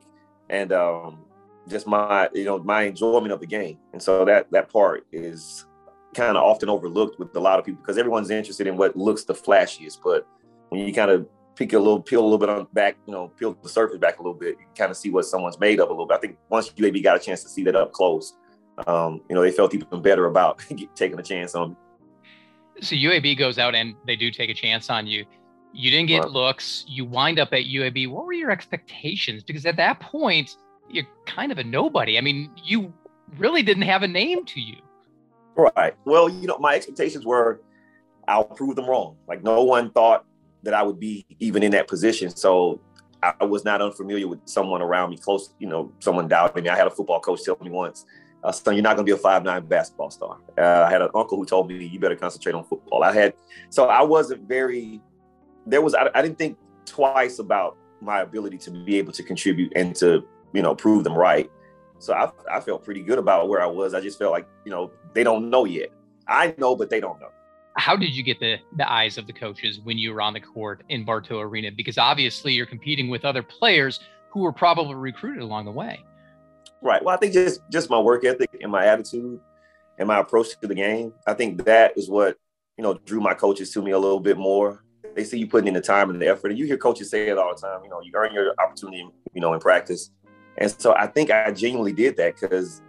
and 0.48 0.72
um, 0.72 1.26
just 1.68 1.88
my, 1.88 2.30
you 2.34 2.46
know, 2.46 2.60
my 2.60 2.84
enjoyment 2.84 3.34
of 3.34 3.40
the 3.40 3.48
game. 3.48 3.80
And 3.92 4.02
so 4.02 4.24
that 4.24 4.52
that 4.52 4.72
part 4.72 5.08
is 5.12 5.66
kind 6.14 6.38
of 6.38 6.44
often 6.44 6.70
overlooked 6.70 7.18
with 7.18 7.36
a 7.36 7.40
lot 7.40 7.58
of 7.58 7.66
people 7.66 7.82
because 7.82 7.98
everyone's 7.98 8.30
interested 8.30 8.68
in 8.68 8.78
what 8.78 8.96
looks 8.96 9.24
the 9.24 9.34
flashiest. 9.34 9.98
But 10.04 10.28
when 10.70 10.82
you 10.82 10.94
kind 10.94 11.10
of 11.10 11.28
pick 11.56 11.74
a 11.74 11.78
little, 11.78 12.02
peel 12.02 12.22
a 12.22 12.24
little 12.24 12.38
bit 12.38 12.50
on 12.50 12.68
back, 12.74 12.96
you 13.06 13.14
know, 13.14 13.28
peel 13.28 13.58
the 13.62 13.70
surface 13.70 13.98
back 13.98 14.20
a 14.20 14.22
little 14.22 14.38
bit, 14.38 14.58
you 14.60 14.66
kind 14.76 14.92
of 14.92 14.98
see 14.98 15.10
what 15.10 15.26
someone's 15.26 15.60
made 15.60 15.80
of 15.80 15.90
a 15.90 15.92
little 15.92 16.08
bit. 16.08 16.16
I 16.16 16.20
think 16.20 16.38
once 16.50 16.70
UAB 16.70 17.04
got 17.04 17.16
a 17.16 17.20
chance 17.20 17.44
to 17.44 17.50
see 17.50 17.64
that 17.64 17.76
up 17.76 17.92
close, 17.92 18.34
um, 18.88 19.22
you 19.30 19.36
know, 19.36 19.42
they 19.42 19.52
felt 19.52 19.74
even 19.74 20.02
better 20.02 20.26
about 20.26 20.60
taking 20.96 21.20
a 21.20 21.24
chance 21.24 21.56
on 21.56 21.72
me. 21.72 21.76
So 22.82 22.96
UAB 22.96 23.38
goes 23.38 23.60
out 23.60 23.76
and 23.76 23.96
they 24.08 24.16
do 24.16 24.32
take 24.32 24.50
a 24.50 24.54
chance 24.54 24.90
on 24.90 25.06
you. 25.06 25.26
You 25.74 25.90
didn't 25.90 26.08
get 26.08 26.32
looks. 26.32 26.86
You 26.88 27.06
wind 27.06 27.40
up 27.40 27.50
at 27.54 27.66
UAB. 27.66 28.10
What 28.10 28.26
were 28.26 28.34
your 28.34 28.52
expectations? 28.52 29.44
Because 29.44 29.66
at 29.66 29.76
that 29.78 30.00
point, 30.00 30.56
you're 30.90 31.08
kind 31.26 31.52
of 31.52 31.58
a 31.58 31.64
nobody. 31.64 32.18
I 32.18 32.22
mean, 32.22 32.52
you 32.64 32.94
really 33.38 33.64
didn't 33.64 33.84
have 33.84 34.04
a 34.04 34.08
name 34.08 34.46
to 34.46 34.62
you. 34.62 34.78
Right. 35.56 35.96
Well, 36.06 36.30
you 36.30 36.48
know, 36.48 36.58
my 36.58 36.76
expectations 36.76 37.26
were 37.26 37.62
I'll 38.28 38.46
prove 38.46 38.76
them 38.76 38.88
wrong. 38.88 39.18
Like 39.28 39.44
no 39.44 39.64
one 39.64 39.92
thought 39.92 40.26
that 40.64 40.74
I 40.74 40.82
would 40.84 41.00
be 41.00 41.26
even 41.40 41.64
in 41.64 41.72
that 41.72 41.88
position. 41.88 42.30
So 42.30 42.82
I 43.22 43.46
was 43.46 43.64
not 43.64 43.82
unfamiliar 43.82 44.28
with 44.28 44.40
someone 44.46 44.82
around 44.82 45.12
me 45.12 45.18
close, 45.18 45.54
you 45.60 45.68
know, 45.68 45.92
someone 46.00 46.28
doubting 46.28 46.64
me. 46.64 46.70
I 46.70 46.76
had 46.76 46.88
a 46.88 46.92
football 46.92 47.20
coach 47.20 47.44
tell 47.44 47.58
me 47.62 47.70
once, 47.70 48.06
uh, 48.44 48.52
son, 48.52 48.76
you're 48.76 48.84
not 48.84 48.98
going 48.98 49.06
to 49.06 49.10
be 49.10 49.18
a 49.18 49.22
five 49.22 49.44
nine 49.44 49.66
basketball 49.66 50.12
star. 50.12 50.38
Uh, 50.58 50.86
I 50.88 50.90
had 50.90 51.02
an 51.02 51.10
uncle 51.16 51.38
who 51.38 51.46
told 51.46 51.70
me 51.70 51.86
you 51.86 52.00
better 52.00 52.16
concentrate 52.16 52.54
on 52.54 52.66
football. 52.66 53.04
I 53.04 53.14
had, 53.14 53.34
so 53.70 53.86
I 53.86 54.02
wasn't 54.02 54.48
very, 54.48 55.02
there 55.66 55.82
was, 55.82 55.94
I, 55.96 56.10
I 56.14 56.22
didn't 56.22 56.38
think 56.38 56.58
twice 56.86 57.40
about 57.40 57.78
my 58.02 58.22
ability 58.22 58.58
to 58.58 58.72
be 58.72 58.98
able 58.98 59.14
to 59.14 59.24
contribute 59.24 59.72
and 59.76 59.96
to, 59.96 60.26
you 60.54 60.62
know, 60.62 60.76
prove 60.76 61.06
them 61.06 61.14
right. 61.14 61.50
So 62.00 62.14
I, 62.14 62.30
I 62.52 62.60
felt 62.60 62.84
pretty 62.84 63.02
good 63.02 63.18
about 63.18 63.48
where 63.48 63.62
I 63.62 63.66
was. 63.66 63.94
I 63.94 64.02
just 64.02 64.20
felt 64.20 64.34
like, 64.34 64.48
you 64.66 64.72
know, 64.72 64.92
they 65.14 65.24
don't 65.24 65.50
know 65.50 65.64
yet. 65.64 65.92
I 66.28 66.54
know, 66.58 66.76
but 66.76 66.90
they 66.90 67.00
don't 67.00 67.20
know. 67.22 67.30
How 67.76 67.96
did 67.96 68.16
you 68.16 68.24
get 68.24 68.40
the, 68.40 68.58
the 68.78 68.92
eyes 68.92 69.18
of 69.18 69.26
the 69.26 69.34
coaches 69.34 69.80
when 69.84 69.98
you 69.98 70.14
were 70.14 70.22
on 70.22 70.34
the 70.34 70.40
court 70.40 70.84
in 70.90 71.04
Bartow 71.04 71.40
Arena? 71.40 71.72
Because 71.72 71.98
obviously 71.98 72.54
you're 72.54 72.66
competing 72.66 73.10
with 73.10 73.26
other 73.26 73.42
players 73.42 74.00
who 74.32 74.42
were 74.42 74.52
probably 74.52 74.96
recruited 74.96 75.42
along 75.42 75.66
the 75.66 75.72
way. 75.72 76.04
Right. 76.82 77.04
Well, 77.04 77.16
I 77.16 77.18
think 77.18 77.34
just 77.34 77.62
just 77.72 77.90
my 77.90 78.00
work 78.00 78.26
ethic 78.26 78.50
and 78.62 78.72
my 78.72 78.86
attitude 78.86 79.40
and 79.98 80.08
my 80.08 80.20
approach 80.20 80.60
to 80.60 80.68
the 80.68 80.76
game. 80.76 81.14
I 81.26 81.34
think 81.34 81.64
that 81.66 81.98
is 81.98 82.10
what 82.10 82.38
you 82.78 82.84
know 82.84 82.96
drew 83.06 83.22
my 83.22 83.34
coaches 83.34 83.72
to 83.72 83.82
me 83.82 83.92
a 83.92 83.98
little 83.98 84.20
bit 84.20 84.38
more. 84.38 84.84
They 85.16 85.24
see 85.24 85.38
you 85.38 85.48
putting 85.48 85.68
in 85.68 85.76
the 85.76 85.82
time 85.82 86.10
and 86.10 86.22
the 86.22 86.28
effort, 86.28 86.50
and 86.50 86.60
you 86.60 86.66
hear 86.66 86.78
coaches 86.78 87.10
say 87.10 87.30
it 87.30 87.38
all 87.38 87.56
the 87.56 87.62
time. 87.62 87.84
You 87.84 87.90
know, 87.90 88.02
you 88.02 88.12
earn 88.16 88.34
your 88.34 88.54
opportunity, 88.60 89.08
you 89.34 89.42
know, 89.42 89.54
in 89.54 89.60
practice. 89.60 90.12
And 90.58 90.70
so 90.72 90.94
I 90.94 91.08
think 91.08 91.32
I 91.32 91.52
genuinely 91.52 91.94
did 91.94 92.18
that 92.18 92.40
because, 92.40 92.82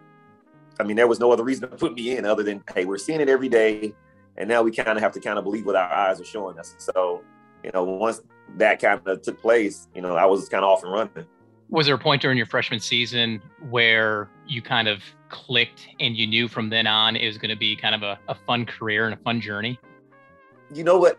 I 0.80 0.84
mean, 0.84 0.96
there 0.96 1.06
was 1.06 1.20
no 1.20 1.30
other 1.32 1.44
reason 1.44 1.68
to 1.70 1.76
put 1.76 1.94
me 1.94 2.16
in 2.16 2.24
other 2.24 2.42
than, 2.42 2.62
hey, 2.74 2.84
we're 2.84 2.98
seeing 2.98 3.20
it 3.20 3.28
every 3.28 3.48
day. 3.48 3.94
And 4.36 4.48
now 4.48 4.62
we 4.62 4.72
kind 4.72 4.88
of 4.88 4.98
have 4.98 5.12
to 5.12 5.20
kind 5.20 5.38
of 5.38 5.44
believe 5.44 5.66
what 5.66 5.76
our 5.76 5.90
eyes 5.90 6.20
are 6.20 6.24
showing 6.24 6.58
us. 6.58 6.74
So, 6.78 7.22
you 7.62 7.70
know, 7.72 7.84
once 7.84 8.20
that 8.56 8.80
kind 8.80 9.00
of 9.06 9.22
took 9.22 9.40
place, 9.40 9.88
you 9.94 10.02
know, 10.02 10.16
I 10.16 10.26
was 10.26 10.48
kind 10.48 10.64
of 10.64 10.70
off 10.70 10.82
and 10.82 10.92
running. 10.92 11.26
Was 11.70 11.86
there 11.86 11.94
a 11.94 11.98
point 11.98 12.20
during 12.20 12.36
your 12.36 12.46
freshman 12.46 12.80
season 12.80 13.40
where 13.70 14.28
you 14.46 14.60
kind 14.60 14.86
of 14.86 15.02
clicked 15.28 15.88
and 15.98 16.16
you 16.16 16.26
knew 16.26 16.46
from 16.46 16.68
then 16.68 16.86
on 16.86 17.16
it 17.16 17.26
was 17.26 17.38
going 17.38 17.50
to 17.50 17.56
be 17.56 17.74
kind 17.74 17.94
of 17.94 18.02
a, 18.02 18.18
a 18.28 18.34
fun 18.34 18.66
career 18.66 19.06
and 19.06 19.14
a 19.14 19.22
fun 19.22 19.40
journey? 19.40 19.78
You 20.72 20.84
know 20.84 20.98
what? 20.98 21.18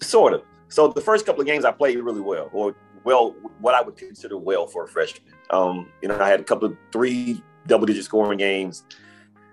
Sort 0.00 0.32
of. 0.32 0.42
So 0.68 0.88
the 0.88 1.00
first 1.00 1.24
couple 1.24 1.40
of 1.40 1.46
games 1.46 1.64
I 1.64 1.70
played 1.70 1.98
really 1.98 2.20
well, 2.20 2.50
or 2.52 2.74
well, 3.04 3.36
what 3.60 3.74
I 3.74 3.82
would 3.82 3.96
consider 3.96 4.36
well 4.36 4.66
for 4.66 4.84
a 4.84 4.88
freshman. 4.88 5.32
Um, 5.50 5.88
you 6.02 6.08
know, 6.08 6.18
I 6.18 6.28
had 6.28 6.40
a 6.40 6.44
couple 6.44 6.68
of 6.68 6.76
three 6.90 7.40
double 7.66 7.86
digit 7.86 8.04
scoring 8.04 8.38
games. 8.38 8.84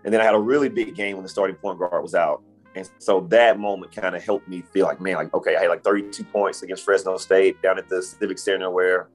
And 0.04 0.14
then 0.14 0.22
I 0.22 0.24
had 0.24 0.36
a 0.36 0.40
really 0.40 0.70
big 0.70 0.96
game 0.96 1.16
when 1.16 1.24
the 1.24 1.30
starting 1.30 1.56
point 1.56 1.80
guard 1.80 2.02
was 2.02 2.16
out. 2.16 2.42
And 2.76 2.90
so 3.00 3.22
that 3.30 3.60
moment 3.60 3.92
kind 3.92 4.16
of 4.16 4.24
helped 4.24 4.48
me 4.48 4.62
feel 4.62 4.86
like, 4.86 5.00
man, 5.00 5.16
like, 5.16 5.34
okay, 5.34 5.56
I 5.56 5.62
had 5.62 5.70
like 5.70 5.84
32 5.84 6.24
points 6.24 6.64
against 6.64 6.84
Fresno 6.84 7.18
State 7.18 7.62
down 7.62 7.78
at 7.78 7.88
the 7.88 8.02
Civic 8.02 8.40
Center 8.40 8.72
where 8.72 9.10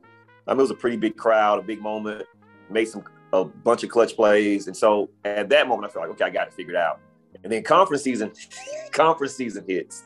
I 0.47 0.53
mean, 0.53 0.61
it 0.61 0.63
was 0.63 0.71
a 0.71 0.75
pretty 0.75 0.97
big 0.97 1.17
crowd, 1.17 1.59
a 1.59 1.63
big 1.63 1.81
moment, 1.81 2.25
made 2.71 2.87
some 2.87 3.05
a 3.33 3.45
bunch 3.45 3.83
of 3.83 3.91
clutch 3.91 4.15
plays. 4.17 4.69
And 4.69 4.77
so 4.77 5.11
at 5.25 5.49
that 5.51 5.69
moment, 5.69 5.91
I 5.91 5.93
felt 5.93 6.07
like, 6.07 6.15
okay, 6.15 6.25
I 6.25 6.31
got 6.31 6.47
it 6.47 6.55
figured 6.55 6.77
out. 6.77 7.01
And 7.43 7.53
then 7.53 7.63
conference 7.63 8.03
season, 8.03 8.33
conference 8.93 9.35
season 9.35 9.65
hits. 9.67 10.05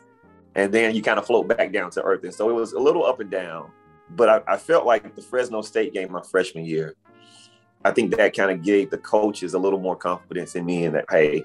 And 0.54 0.72
then 0.72 0.94
you 0.94 1.02
kind 1.02 1.18
of 1.18 1.26
float 1.26 1.48
back 1.48 1.72
down 1.72 1.90
to 1.92 2.02
earth. 2.02 2.24
And 2.24 2.34
so 2.34 2.50
it 2.50 2.52
was 2.52 2.72
a 2.72 2.78
little 2.78 3.04
up 3.04 3.20
and 3.20 3.30
down 3.30 3.70
but 4.16 4.28
I, 4.28 4.54
I, 4.54 4.56
felt 4.56 4.86
like 4.86 5.14
the 5.14 5.22
Fresno 5.22 5.62
State 5.62 5.94
game 5.94 6.12
my 6.12 6.22
freshman 6.22 6.64
year, 6.64 6.94
I 7.84 7.90
think 7.90 8.14
that 8.16 8.36
kind 8.36 8.50
of 8.50 8.62
gave 8.62 8.90
the 8.90 8.98
coaches 8.98 9.54
a 9.54 9.58
little 9.58 9.78
more 9.78 9.96
confidence 9.96 10.54
in 10.54 10.64
me 10.64 10.84
and 10.84 10.94
that, 10.94 11.06
hey, 11.10 11.42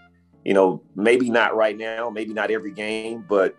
you 0.48 0.54
know, 0.54 0.82
maybe 0.96 1.30
not 1.30 1.58
right 1.58 1.77
now, 1.77 2.10
maybe 2.10 2.34
not 2.34 2.51
every 2.51 2.72
game, 2.72 3.25
but 3.27 3.54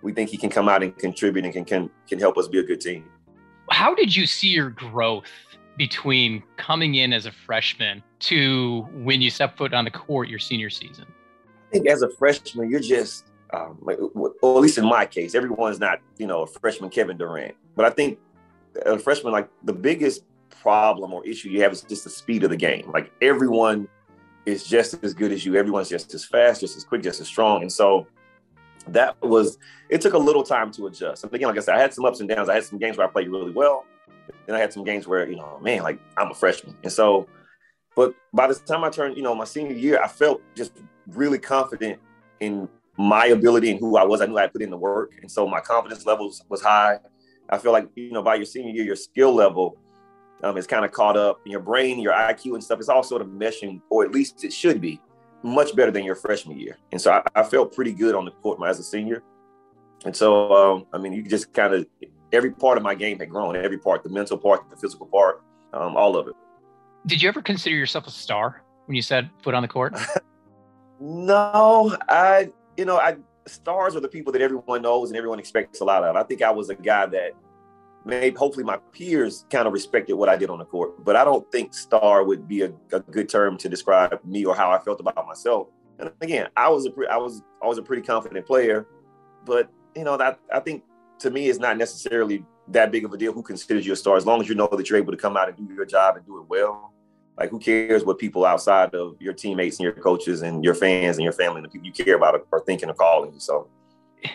we 0.00 0.12
think 0.12 0.30
he 0.30 0.36
can 0.36 0.48
come 0.48 0.68
out 0.68 0.80
and 0.80 0.96
contribute 0.96 1.44
and 1.44 1.52
can 1.52 1.64
can, 1.64 1.90
can 2.08 2.20
help 2.20 2.38
us 2.38 2.46
be 2.46 2.60
a 2.60 2.62
good 2.62 2.80
team. 2.80 3.04
How 3.68 3.96
did 3.96 4.14
you 4.14 4.26
see 4.26 4.46
your 4.46 4.70
growth 4.70 5.26
between 5.76 6.44
coming 6.56 6.94
in 6.94 7.12
as 7.12 7.26
a 7.26 7.32
freshman 7.32 8.00
to 8.20 8.82
when 8.92 9.20
you 9.20 9.28
step 9.28 9.56
foot 9.56 9.74
on 9.74 9.84
the 9.84 9.90
court 9.90 10.28
your 10.28 10.38
senior 10.38 10.70
season? 10.70 11.04
I 11.68 11.72
think 11.72 11.88
as 11.88 12.02
a 12.02 12.08
freshman, 12.08 12.70
you're 12.70 12.78
just, 12.78 13.26
um, 13.52 13.78
or 14.40 14.56
at 14.56 14.62
least 14.62 14.78
in 14.78 14.84
my 14.84 15.06
case, 15.06 15.34
everyone's 15.34 15.80
not, 15.80 15.98
you 16.16 16.28
know, 16.28 16.42
a 16.42 16.46
freshman 16.46 16.90
Kevin 16.90 17.16
Durant. 17.16 17.56
But 17.74 17.86
I 17.86 17.90
think 17.90 18.20
a 18.86 19.00
freshman, 19.00 19.32
like 19.32 19.48
the 19.64 19.72
biggest 19.72 20.22
problem 20.62 21.12
or 21.12 21.26
issue 21.26 21.48
you 21.48 21.60
have 21.62 21.72
is 21.72 21.82
just 21.82 22.04
the 22.04 22.10
speed 22.10 22.44
of 22.44 22.50
the 22.50 22.56
game. 22.56 22.88
Like 22.92 23.10
everyone 23.20 23.88
is 24.46 24.64
just 24.64 25.02
as 25.02 25.14
good 25.14 25.32
as 25.32 25.44
you. 25.44 25.56
Everyone's 25.56 25.88
just 25.88 26.14
as 26.14 26.24
fast, 26.24 26.60
just 26.60 26.76
as 26.76 26.84
quick, 26.84 27.02
just 27.02 27.20
as 27.20 27.26
strong. 27.26 27.62
And 27.62 27.72
so 27.72 28.06
that 28.88 29.20
was 29.22 29.58
it 29.88 30.00
took 30.00 30.14
a 30.14 30.18
little 30.18 30.42
time 30.42 30.70
to 30.72 30.86
adjust. 30.86 31.24
And 31.24 31.34
again, 31.34 31.48
like 31.48 31.58
I 31.58 31.60
said, 31.60 31.74
I 31.74 31.80
had 31.80 31.92
some 31.92 32.04
ups 32.04 32.20
and 32.20 32.28
downs. 32.28 32.48
I 32.48 32.54
had 32.54 32.64
some 32.64 32.78
games 32.78 32.96
where 32.96 33.06
I 33.06 33.10
played 33.10 33.28
really 33.28 33.52
well. 33.52 33.84
Then 34.46 34.56
I 34.56 34.58
had 34.58 34.72
some 34.72 34.84
games 34.84 35.06
where, 35.06 35.28
you 35.28 35.36
know, 35.36 35.58
man, 35.60 35.82
like 35.82 36.00
I'm 36.16 36.30
a 36.30 36.34
freshman. 36.34 36.76
And 36.82 36.92
so, 36.92 37.28
but 37.96 38.14
by 38.32 38.46
the 38.46 38.54
time 38.54 38.84
I 38.84 38.90
turned, 38.90 39.16
you 39.16 39.22
know, 39.22 39.34
my 39.34 39.44
senior 39.44 39.74
year, 39.74 40.00
I 40.02 40.08
felt 40.08 40.40
just 40.54 40.72
really 41.08 41.38
confident 41.38 41.98
in 42.38 42.68
my 42.96 43.26
ability 43.26 43.70
and 43.70 43.80
who 43.80 43.96
I 43.96 44.04
was. 44.04 44.20
I 44.20 44.26
knew 44.26 44.38
I 44.38 44.46
put 44.46 44.62
in 44.62 44.70
the 44.70 44.76
work. 44.76 45.12
And 45.20 45.30
so 45.30 45.46
my 45.46 45.60
confidence 45.60 46.06
levels 46.06 46.44
was 46.48 46.62
high. 46.62 46.98
I 47.48 47.58
feel 47.58 47.72
like, 47.72 47.88
you 47.96 48.12
know, 48.12 48.22
by 48.22 48.36
your 48.36 48.44
senior 48.44 48.72
year, 48.72 48.84
your 48.84 48.96
skill 48.96 49.34
level 49.34 49.76
Um, 50.42 50.56
it's 50.56 50.66
kind 50.66 50.84
of 50.84 50.92
caught 50.92 51.16
up 51.16 51.40
in 51.44 51.52
your 51.52 51.60
brain, 51.60 51.98
your 51.98 52.12
IQ 52.12 52.54
and 52.54 52.64
stuff. 52.64 52.78
It's 52.78 52.88
all 52.88 53.02
sort 53.02 53.22
of 53.22 53.28
meshing, 53.28 53.80
or 53.90 54.04
at 54.04 54.12
least 54.12 54.44
it 54.44 54.52
should 54.52 54.80
be, 54.80 55.00
much 55.42 55.76
better 55.76 55.90
than 55.90 56.04
your 56.04 56.14
freshman 56.14 56.58
year. 56.58 56.78
And 56.92 57.00
so 57.00 57.12
I, 57.12 57.22
I 57.34 57.42
felt 57.42 57.74
pretty 57.74 57.92
good 57.92 58.14
on 58.14 58.24
the 58.24 58.30
court 58.30 58.58
as 58.66 58.78
a 58.78 58.82
senior. 58.82 59.22
And 60.04 60.16
so, 60.16 60.52
um, 60.52 60.86
I 60.92 60.98
mean, 60.98 61.12
you 61.12 61.22
just 61.22 61.52
kind 61.52 61.74
of, 61.74 61.86
every 62.32 62.52
part 62.52 62.78
of 62.78 62.82
my 62.82 62.94
game 62.94 63.18
had 63.18 63.28
grown, 63.28 63.54
every 63.56 63.78
part, 63.78 64.02
the 64.02 64.08
mental 64.08 64.38
part, 64.38 64.68
the 64.70 64.76
physical 64.76 65.06
part, 65.06 65.42
um, 65.72 65.96
all 65.96 66.16
of 66.16 66.28
it. 66.28 66.34
Did 67.06 67.22
you 67.22 67.28
ever 67.28 67.42
consider 67.42 67.76
yourself 67.76 68.06
a 68.06 68.10
star 68.10 68.62
when 68.86 68.96
you 68.96 69.02
said 69.02 69.30
foot 69.42 69.54
on 69.54 69.62
the 69.62 69.68
court? 69.68 69.94
no, 71.00 71.96
I, 72.08 72.50
you 72.76 72.84
know, 72.86 72.98
I, 72.98 73.16
stars 73.46 73.96
are 73.96 74.00
the 74.00 74.08
people 74.08 74.32
that 74.32 74.42
everyone 74.42 74.82
knows 74.82 75.10
and 75.10 75.16
everyone 75.16 75.38
expects 75.38 75.80
a 75.80 75.84
lot 75.84 76.04
of. 76.04 76.16
I 76.16 76.22
think 76.22 76.42
I 76.42 76.50
was 76.50 76.70
a 76.70 76.74
guy 76.74 77.06
that 77.06 77.32
maybe 78.04 78.36
hopefully 78.36 78.64
my 78.64 78.78
peers 78.92 79.44
kind 79.50 79.66
of 79.66 79.72
respected 79.72 80.14
what 80.14 80.28
I 80.28 80.36
did 80.36 80.50
on 80.50 80.58
the 80.58 80.64
court, 80.64 81.04
but 81.04 81.16
I 81.16 81.24
don't 81.24 81.50
think 81.52 81.74
star 81.74 82.24
would 82.24 82.48
be 82.48 82.62
a, 82.62 82.72
a 82.92 83.00
good 83.00 83.28
term 83.28 83.56
to 83.58 83.68
describe 83.68 84.18
me 84.24 84.44
or 84.44 84.54
how 84.54 84.70
I 84.70 84.78
felt 84.78 85.00
about 85.00 85.26
myself. 85.26 85.68
And 85.98 86.10
again, 86.20 86.48
I 86.56 86.68
was 86.68 86.86
a 86.86 86.90
pre- 86.90 87.08
I 87.08 87.16
was 87.16 87.42
I 87.62 87.66
was 87.66 87.78
a 87.78 87.82
pretty 87.82 88.02
confident 88.02 88.46
player, 88.46 88.86
but 89.44 89.70
you 89.94 90.04
know 90.04 90.16
that 90.16 90.40
I 90.52 90.60
think 90.60 90.84
to 91.20 91.30
me 91.30 91.48
it's 91.48 91.58
not 91.58 91.76
necessarily 91.76 92.44
that 92.68 92.90
big 92.90 93.04
of 93.04 93.12
a 93.12 93.18
deal 93.18 93.32
who 93.32 93.42
considers 93.42 93.84
you 93.84 93.92
a 93.92 93.96
star 93.96 94.16
as 94.16 94.24
long 94.24 94.40
as 94.40 94.48
you 94.48 94.54
know 94.54 94.68
that 94.68 94.88
you're 94.88 94.98
able 94.98 95.12
to 95.12 95.18
come 95.18 95.36
out 95.36 95.48
and 95.48 95.56
do 95.56 95.74
your 95.74 95.84
job 95.84 96.16
and 96.16 96.24
do 96.24 96.38
it 96.38 96.44
well. 96.48 96.94
Like 97.38 97.50
who 97.50 97.58
cares 97.58 98.04
what 98.04 98.18
people 98.18 98.44
outside 98.44 98.94
of 98.94 99.16
your 99.20 99.32
teammates 99.32 99.78
and 99.78 99.84
your 99.84 99.92
coaches 99.92 100.42
and 100.42 100.64
your 100.64 100.74
fans 100.74 101.16
and 101.16 101.24
your 101.24 101.32
family 101.32 101.56
and 101.56 101.64
the 101.64 101.68
people 101.68 101.86
you 101.86 101.92
care 101.92 102.16
about 102.16 102.46
are 102.52 102.60
thinking 102.60 102.88
or 102.88 102.94
calling 102.94 103.32
you. 103.32 103.40
So 103.40 103.68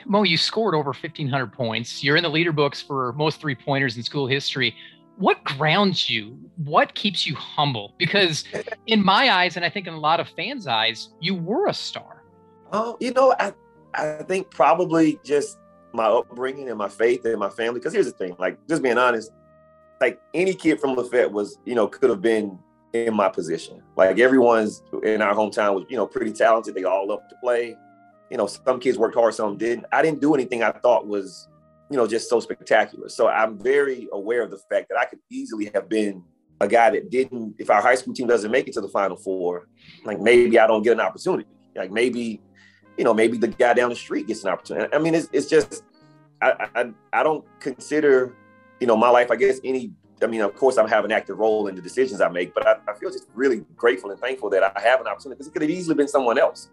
Mo, 0.05 0.23
you 0.23 0.37
scored 0.37 0.75
over 0.75 0.89
1,500 0.89 1.51
points. 1.51 2.03
You're 2.03 2.15
in 2.15 2.23
the 2.23 2.29
leader 2.29 2.51
books 2.51 2.81
for 2.81 3.13
most 3.13 3.39
three 3.39 3.55
pointers 3.55 3.97
in 3.97 4.03
school 4.03 4.27
history. 4.27 4.75
What 5.17 5.43
grounds 5.43 6.09
you? 6.09 6.37
What 6.57 6.93
keeps 6.95 7.25
you 7.25 7.35
humble? 7.35 7.93
Because 7.97 8.43
in 8.87 9.03
my 9.03 9.29
eyes, 9.29 9.55
and 9.55 9.63
I 9.63 9.69
think 9.69 9.87
in 9.87 9.93
a 9.93 9.99
lot 9.99 10.19
of 10.19 10.27
fans' 10.29 10.67
eyes, 10.67 11.09
you 11.19 11.35
were 11.35 11.67
a 11.67 11.73
star. 11.73 12.23
Oh, 12.71 12.97
you 12.99 13.11
know, 13.13 13.33
I, 13.39 13.53
I 13.93 14.23
think 14.23 14.51
probably 14.51 15.19
just 15.23 15.57
my 15.93 16.05
upbringing 16.05 16.69
and 16.69 16.77
my 16.77 16.89
faith 16.89 17.23
and 17.25 17.39
my 17.39 17.49
family. 17.49 17.79
Because 17.79 17.93
here's 17.93 18.07
the 18.07 18.11
thing, 18.11 18.35
like 18.37 18.57
just 18.67 18.83
being 18.83 18.97
honest, 18.97 19.31
like 20.01 20.19
any 20.33 20.53
kid 20.53 20.79
from 20.79 20.95
Lafayette 20.95 21.31
was, 21.31 21.57
you 21.65 21.75
know, 21.75 21.87
could 21.87 22.09
have 22.09 22.21
been 22.21 22.59
in 22.93 23.13
my 23.13 23.29
position. 23.29 23.81
Like 23.95 24.19
everyone's 24.19 24.83
in 25.03 25.21
our 25.21 25.33
hometown 25.33 25.75
was, 25.75 25.85
you 25.89 25.95
know, 25.97 26.05
pretty 26.05 26.33
talented. 26.33 26.75
They 26.75 26.83
all 26.83 27.07
love 27.07 27.21
to 27.29 27.35
play 27.41 27.77
you 28.29 28.37
know, 28.37 28.47
some 28.47 28.79
kids 28.79 28.97
worked 28.97 29.15
hard, 29.15 29.33
some 29.33 29.57
didn't. 29.57 29.85
I 29.91 30.01
didn't 30.01 30.21
do 30.21 30.33
anything 30.33 30.63
I 30.63 30.71
thought 30.71 31.07
was, 31.07 31.47
you 31.91 31.97
know, 31.97 32.07
just 32.07 32.29
so 32.29 32.39
spectacular. 32.39 33.09
So 33.09 33.27
I'm 33.27 33.59
very 33.59 34.07
aware 34.11 34.41
of 34.41 34.51
the 34.51 34.57
fact 34.57 34.89
that 34.89 34.97
I 34.97 35.05
could 35.05 35.19
easily 35.29 35.69
have 35.73 35.87
been 35.87 36.23
a 36.61 36.67
guy 36.67 36.89
that 36.89 37.11
didn't, 37.11 37.55
if 37.59 37.69
our 37.69 37.81
high 37.81 37.95
school 37.95 38.13
team 38.13 38.27
doesn't 38.27 38.49
make 38.49 38.67
it 38.67 38.73
to 38.73 38.81
the 38.81 38.87
final 38.87 39.17
four, 39.17 39.67
like 40.05 40.19
maybe 40.19 40.57
I 40.57 40.67
don't 40.67 40.83
get 40.83 40.93
an 40.93 41.01
opportunity. 41.01 41.47
Like 41.75 41.91
maybe, 41.91 42.41
you 42.97 43.03
know, 43.03 43.13
maybe 43.13 43.37
the 43.37 43.49
guy 43.49 43.73
down 43.73 43.89
the 43.89 43.95
street 43.95 44.27
gets 44.27 44.43
an 44.43 44.49
opportunity. 44.49 44.93
I 44.93 44.99
mean, 44.99 45.13
it's, 45.13 45.29
it's 45.33 45.47
just, 45.47 45.83
I, 46.41 46.67
I, 46.75 46.91
I 47.11 47.23
don't 47.23 47.45
consider, 47.59 48.35
you 48.79 48.87
know, 48.87 48.95
my 48.95 49.09
life, 49.09 49.31
I 49.31 49.35
guess 49.35 49.59
any, 49.63 49.91
I 50.21 50.27
mean, 50.27 50.41
of 50.41 50.55
course, 50.55 50.77
I 50.77 50.87
have 50.87 51.03
an 51.03 51.11
active 51.11 51.37
role 51.37 51.67
in 51.67 51.75
the 51.75 51.81
decisions 51.81 52.21
I 52.21 52.29
make, 52.29 52.53
but 52.53 52.65
I, 52.65 52.77
I 52.87 52.93
feel 52.93 53.11
just 53.11 53.27
really 53.33 53.65
grateful 53.75 54.11
and 54.11 54.19
thankful 54.19 54.49
that 54.51 54.63
I 54.63 54.79
have 54.81 55.01
an 55.01 55.07
opportunity 55.07 55.37
because 55.37 55.47
it 55.47 55.51
could 55.51 55.61
have 55.61 55.71
easily 55.71 55.95
been 55.95 56.07
someone 56.07 56.39
else. 56.39 56.69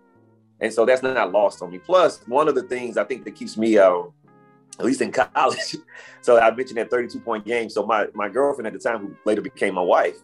And 0.63 0.73
so 0.73 0.87
that's 0.87 1.03
not 1.03 1.33
lost 1.33 1.61
on 1.61 1.73
me. 1.73 1.79
Plus, 1.79 2.21
one 2.27 2.49
of 2.49 2.55
the 2.55 2.63
things 2.63 2.97
I 2.97 3.05
think 3.05 3.25
that 3.25 3.33
keeps 3.33 3.57
me, 3.57 3.77
uh, 3.79 4.03
at 4.79 4.85
least 4.85 5.03
in 5.03 5.11
college, 5.11 5.77
so 6.23 6.39
I 6.39 6.55
mentioned 6.55 6.79
that 6.79 6.89
32 6.89 7.21
point 7.21 7.45
game. 7.45 7.69
So 7.69 7.85
my, 7.85 8.07
my 8.15 8.29
girlfriend 8.29 8.69
at 8.69 8.73
the 8.73 8.79
time, 8.79 9.01
who 9.01 9.17
later 9.27 9.43
became 9.43 9.75
my 9.75 9.83
wife, 9.83 10.17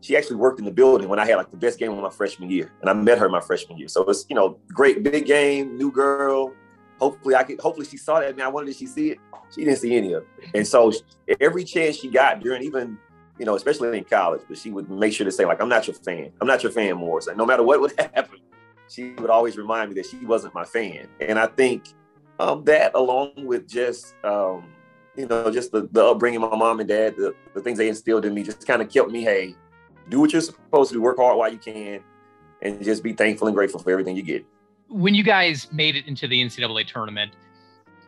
she 0.00 0.16
actually 0.16 0.36
worked 0.36 0.60
in 0.60 0.64
the 0.64 0.70
building 0.70 1.08
when 1.08 1.18
I 1.18 1.26
had 1.26 1.36
like 1.36 1.50
the 1.50 1.56
best 1.56 1.78
game 1.78 1.92
of 1.92 1.98
my 1.98 2.08
freshman 2.08 2.48
year. 2.48 2.72
And 2.80 2.88
I 2.88 2.92
met 2.92 3.18
her 3.18 3.28
my 3.28 3.40
freshman 3.40 3.78
year. 3.78 3.88
So 3.88 4.02
it's, 4.04 4.24
you 4.28 4.36
know, 4.36 4.58
great 4.68 5.02
big 5.02 5.26
game, 5.26 5.76
new 5.76 5.90
girl. 5.90 6.54
Hopefully 7.00 7.34
I 7.34 7.42
could, 7.42 7.60
hopefully 7.60 7.86
she 7.86 7.96
saw 7.96 8.20
that. 8.20 8.28
I 8.28 8.32
mean, 8.32 8.46
I 8.46 8.48
wanted 8.48 8.66
did 8.66 8.76
she 8.76 8.86
see 8.86 9.10
it? 9.10 9.18
She 9.52 9.64
didn't 9.64 9.78
see 9.78 9.96
any 9.96 10.12
of 10.12 10.22
it. 10.22 10.50
And 10.54 10.66
so 10.66 10.92
every 11.40 11.64
chance 11.64 11.96
she 11.96 12.08
got 12.08 12.40
during 12.40 12.62
even, 12.62 12.96
you 13.38 13.44
know, 13.44 13.56
especially 13.56 13.98
in 13.98 14.04
college, 14.04 14.42
but 14.48 14.56
she 14.56 14.70
would 14.70 14.88
make 14.88 15.12
sure 15.12 15.24
to 15.24 15.32
say 15.32 15.44
like, 15.44 15.60
I'm 15.60 15.68
not 15.68 15.86
your 15.88 15.96
fan. 15.96 16.30
I'm 16.40 16.46
not 16.46 16.62
your 16.62 16.70
fan 16.70 16.96
Morris. 16.96 17.24
So 17.24 17.34
no 17.34 17.44
matter 17.44 17.64
what 17.64 17.80
would 17.80 17.92
happen, 17.98 18.38
she 18.90 19.12
would 19.12 19.30
always 19.30 19.56
remind 19.56 19.90
me 19.90 19.94
that 19.94 20.06
she 20.06 20.24
wasn't 20.24 20.54
my 20.54 20.64
fan. 20.64 21.06
And 21.20 21.38
I 21.38 21.46
think 21.46 21.94
um, 22.38 22.64
that, 22.64 22.92
along 22.94 23.32
with 23.36 23.68
just, 23.68 24.14
um, 24.24 24.72
you 25.16 25.26
know, 25.26 25.50
just 25.50 25.72
the, 25.72 25.88
the 25.92 26.04
upbringing 26.04 26.40
my 26.40 26.56
mom 26.56 26.80
and 26.80 26.88
dad, 26.88 27.16
the, 27.16 27.34
the 27.54 27.60
things 27.60 27.78
they 27.78 27.88
instilled 27.88 28.24
in 28.24 28.34
me, 28.34 28.42
just 28.42 28.66
kind 28.66 28.82
of 28.82 28.88
kept 28.90 29.10
me, 29.10 29.22
hey, 29.22 29.54
do 30.08 30.20
what 30.20 30.32
you're 30.32 30.42
supposed 30.42 30.90
to 30.90 30.96
do, 30.96 31.02
work 31.02 31.18
hard 31.18 31.38
while 31.38 31.52
you 31.52 31.58
can, 31.58 32.02
and 32.62 32.82
just 32.82 33.02
be 33.02 33.12
thankful 33.12 33.46
and 33.46 33.54
grateful 33.54 33.80
for 33.80 33.90
everything 33.90 34.16
you 34.16 34.22
get. 34.22 34.44
When 34.88 35.14
you 35.14 35.22
guys 35.22 35.72
made 35.72 35.94
it 35.94 36.06
into 36.06 36.26
the 36.26 36.42
NCAA 36.42 36.86
tournament, 36.86 37.32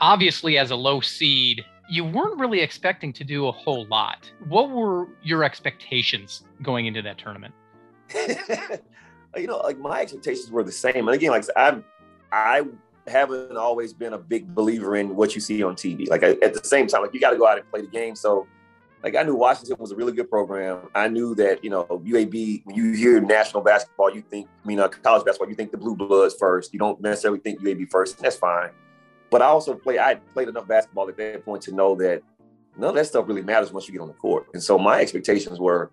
obviously 0.01 0.59
as 0.59 0.73
a 0.73 0.77
low 0.77 1.01
seed, 1.01 1.65
you 1.89 2.05
weren't 2.05 2.39
really 2.41 2.61
expecting 2.61 3.13
to 3.13 3.25
do 3.25 3.47
a 3.47 3.53
whole 3.53 3.87
lot. 3.87 4.31
What 4.49 4.71
were 4.71 5.09
your 5.23 5.45
expectations 5.45 6.45
going 6.61 6.87
into 6.87 7.03
that 7.03 7.19
tournament? 7.19 7.55
you 9.37 9.47
know, 9.47 9.59
like 9.59 9.79
my 9.79 10.01
expectations 10.01 10.51
were 10.51 10.63
the 10.63 10.73
same. 10.73 11.09
And 11.09 11.11
again, 11.11 11.31
like 11.31 11.45
I, 11.57 11.79
I 12.31 12.63
haven't 13.07 13.57
always 13.57 13.93
been 13.93 14.13
a 14.13 14.19
big 14.19 14.55
believer 14.55 14.97
in 14.97 15.15
what 15.17 15.35
you 15.35 15.41
see 15.41 15.63
on 15.63 15.75
TV. 15.75 16.09
Like 16.09 16.23
I, 16.23 16.37
at 16.43 16.55
the 16.55 16.65
same 16.65 16.87
time, 16.87 17.03
like 17.03 17.15
you 17.15 17.21
got 17.21 17.31
to 17.31 17.37
go 17.37 17.47
out 17.47 17.59
and 17.59 17.69
play 17.71 17.81
the 17.81 17.87
game. 17.89 18.15
So, 18.15 18.47
like 19.03 19.17
I 19.17 19.23
knew 19.23 19.35
Washington 19.35 19.77
was 19.81 19.91
a 19.91 19.97
really 19.97 20.13
good 20.13 20.31
program. 20.31 20.89
I 20.95 21.09
knew 21.09 21.35
that 21.37 21.65
you 21.65 21.71
know 21.71 21.85
UAB. 21.85 22.63
When 22.65 22.77
you 22.77 22.93
hear 22.93 23.21
national 23.21 23.63
basketball, 23.63 24.15
you 24.15 24.23
think, 24.23 24.49
I 24.65 24.69
mean, 24.69 24.79
uh, 24.79 24.89
college 24.89 25.25
basketball, 25.25 25.49
you 25.49 25.57
think 25.57 25.73
the 25.73 25.79
Blue 25.79 25.97
Bloods 25.97 26.37
first. 26.39 26.73
You 26.73 26.79
don't 26.79 27.01
necessarily 27.01 27.41
think 27.41 27.61
UAB 27.61 27.91
first. 27.91 28.19
that's 28.19 28.37
fine. 28.37 28.71
But 29.31 29.43
I 29.43 29.47
also 29.47 29.75
play. 29.75 29.99
I 29.99 30.17
played 30.35 30.49
enough 30.49 30.69
basketball 30.69 31.09
at 31.09 31.17
that 31.17 31.45
point 31.45 31.63
to 31.63 31.73
know 31.73 31.95
that 31.97 32.23
none 32.77 32.91
of 32.91 32.95
that 32.97 33.07
stuff 33.07 33.27
really 33.27 33.43
matters 33.43 33.73
once 33.73 33.89
you 33.89 33.93
get 33.93 34.01
on 34.01 34.09
the 34.09 34.15
court. 34.15 34.47
And 34.55 34.63
so 34.63 34.79
my 34.79 35.01
expectations 35.01 35.59
were 35.59 35.91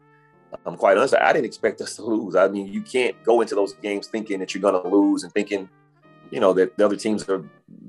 I'm 0.66 0.78
quite 0.78 0.98
honest, 0.98 1.14
I 1.16 1.32
didn't 1.34 1.46
expect 1.46 1.82
us 1.82 1.96
to 1.98 2.04
lose. 2.04 2.36
I 2.36 2.48
mean, 2.48 2.68
you 2.68 2.82
can't 2.82 3.22
go 3.24 3.42
into 3.42 3.56
those 3.56 3.74
games 3.74 4.08
thinking 4.08 4.40
that 4.40 4.54
you're 4.54 4.62
going 4.62 4.82
to 4.82 4.88
lose 4.88 5.24
and 5.24 5.32
thinking, 5.34 5.70
you 6.32 6.40
know, 6.40 6.54
that 6.54 6.78
the 6.78 6.86
other 6.86 6.96
teams 6.96 7.28
are 7.30 7.44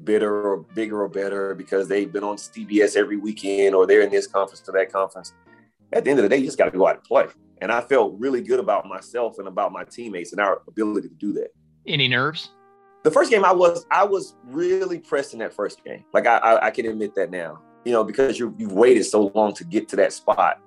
bitter 0.05 0.51
or 0.51 0.59
bigger 0.59 1.03
or 1.03 1.09
better 1.09 1.55
because 1.55 1.89
they've 1.89 2.13
been 2.13 2.25
on 2.25 2.37
CBS 2.37 2.97
every 2.97 3.17
weekend 3.17 3.75
or 3.75 3.87
they're 3.87 4.03
in 4.03 4.11
this 4.11 4.27
conference 4.27 4.61
to 4.61 4.73
that 4.73 4.93
conference. 4.93 5.33
At 5.93 6.05
the 6.05 6.11
end 6.11 6.19
of 6.19 6.23
the 6.23 6.29
day, 6.29 6.37
you 6.37 6.45
just 6.45 6.59
got 6.59 6.67
to 6.67 6.77
go 6.77 6.87
out 6.87 6.97
and 6.97 7.05
play. 7.05 7.27
And 7.61 7.71
I 7.71 7.81
felt 7.81 8.15
really 8.19 8.41
good 8.41 8.61
about 8.61 8.87
myself 8.87 9.39
and 9.39 9.49
about 9.49 9.73
my 9.73 9.85
teammates 9.85 10.33
and 10.33 10.41
our 10.41 10.63
ability 10.67 11.09
to 11.09 11.15
do 11.15 11.33
that. 11.35 11.49
Any 11.87 12.09
nerves? 12.09 12.51
The 13.03 13.11
first 13.11 13.31
game, 13.31 13.45
I 13.45 13.53
was 13.53 13.87
I 13.91 14.05
was 14.05 14.35
really 14.47 14.99
pressed 14.99 15.33
in 15.33 15.39
that 15.41 15.55
first 15.55 15.83
game. 15.85 16.05
Like 16.13 16.27
I, 16.27 16.37
I, 16.37 16.67
I 16.67 16.71
can 16.71 16.87
admit 16.87 17.15
that 17.15 17.31
now. 17.31 17.61
You 17.85 17.93
know, 17.93 18.05
because 18.05 18.39
you 18.39 18.55
you've 18.59 18.73
waited 18.73 19.05
so 19.05 19.33
long 19.35 19.55
to 19.55 19.65
get 19.65 19.89
to 19.89 19.97
that 19.97 20.13
spot 20.13 20.61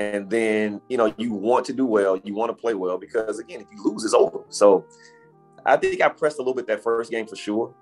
and 0.00 0.30
then 0.30 0.80
you 0.88 0.96
know 0.96 1.12
you 1.18 1.32
want 1.34 1.66
to 1.66 1.74
do 1.74 1.84
well 1.84 2.16
you 2.24 2.34
want 2.34 2.48
to 2.48 2.54
play 2.54 2.72
well 2.72 2.96
because 2.96 3.38
again 3.38 3.60
if 3.60 3.66
you 3.70 3.84
lose 3.84 4.02
it's 4.02 4.14
over. 4.14 4.40
So 4.48 4.86
i 5.66 5.76
think 5.76 6.00
i 6.00 6.08
pressed 6.08 6.38
a 6.38 6.40
little 6.40 6.54
bit 6.54 6.66
that 6.68 6.82
first 6.82 7.10
game 7.10 7.26
for 7.26 7.36
sure. 7.36 7.74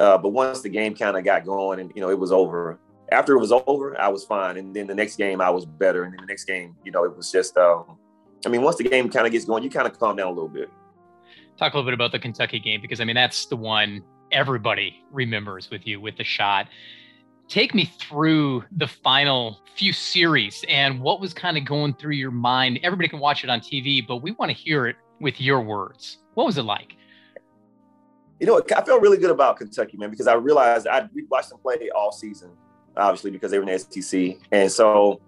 Uh, 0.00 0.18
but 0.18 0.30
once 0.30 0.60
the 0.60 0.68
game 0.68 0.94
kind 0.94 1.16
of 1.16 1.24
got 1.24 1.46
going 1.46 1.80
and 1.80 1.92
you 1.94 2.02
know 2.02 2.10
it 2.10 2.18
was 2.18 2.32
over 2.32 2.78
after 3.12 3.34
it 3.34 3.38
was 3.38 3.52
over 3.52 3.98
i 4.00 4.08
was 4.08 4.24
fine. 4.24 4.56
And 4.56 4.74
then 4.74 4.88
the 4.88 4.94
next 4.94 5.16
game 5.16 5.40
i 5.40 5.48
was 5.48 5.64
better. 5.64 6.02
And 6.02 6.12
then 6.12 6.20
the 6.20 6.26
next 6.26 6.44
game 6.44 6.74
you 6.84 6.90
know 6.90 7.04
it 7.04 7.16
was 7.16 7.30
just 7.30 7.56
um, 7.56 7.96
i 8.44 8.48
mean 8.48 8.62
once 8.62 8.76
the 8.76 8.84
game 8.84 9.08
kind 9.08 9.24
of 9.24 9.32
gets 9.32 9.44
going 9.44 9.62
you 9.62 9.70
kind 9.70 9.86
of 9.86 9.98
calm 9.98 10.16
down 10.16 10.26
a 10.26 10.30
little 10.30 10.48
bit. 10.48 10.68
Talk 11.56 11.72
a 11.72 11.76
little 11.76 11.88
bit 11.88 11.94
about 11.94 12.10
the 12.10 12.18
kentucky 12.18 12.58
game 12.58 12.80
because 12.80 13.00
i 13.00 13.04
mean 13.04 13.16
that's 13.16 13.46
the 13.46 13.56
one 13.56 14.02
everybody 14.32 15.04
remembers 15.12 15.70
with 15.70 15.86
you 15.86 16.00
with 16.00 16.16
the 16.16 16.24
shot 16.24 16.66
take 17.48 17.74
me 17.74 17.84
through 17.84 18.64
the 18.76 18.86
final 18.86 19.60
few 19.76 19.92
series 19.92 20.64
and 20.68 21.00
what 21.00 21.20
was 21.20 21.34
kind 21.34 21.56
of 21.56 21.64
going 21.64 21.94
through 21.94 22.14
your 22.14 22.30
mind. 22.30 22.80
Everybody 22.82 23.08
can 23.08 23.18
watch 23.18 23.44
it 23.44 23.50
on 23.50 23.60
TV, 23.60 24.06
but 24.06 24.16
we 24.16 24.32
want 24.32 24.50
to 24.50 24.56
hear 24.56 24.86
it 24.86 24.96
with 25.20 25.40
your 25.40 25.60
words. 25.60 26.18
What 26.34 26.46
was 26.46 26.58
it 26.58 26.62
like? 26.62 26.96
You 28.40 28.46
know, 28.46 28.60
I 28.76 28.82
felt 28.82 29.00
really 29.00 29.16
good 29.16 29.30
about 29.30 29.56
Kentucky, 29.56 29.96
man, 29.96 30.10
because 30.10 30.26
I 30.26 30.34
realized 30.34 30.86
I 30.86 31.08
we 31.14 31.24
watched 31.24 31.50
them 31.50 31.58
play 31.58 31.88
all 31.94 32.12
season, 32.12 32.50
obviously 32.96 33.30
because 33.30 33.50
they 33.50 33.58
were 33.58 33.68
in 33.68 33.78
the 33.78 34.38
and 34.52 34.70
so 34.70 35.20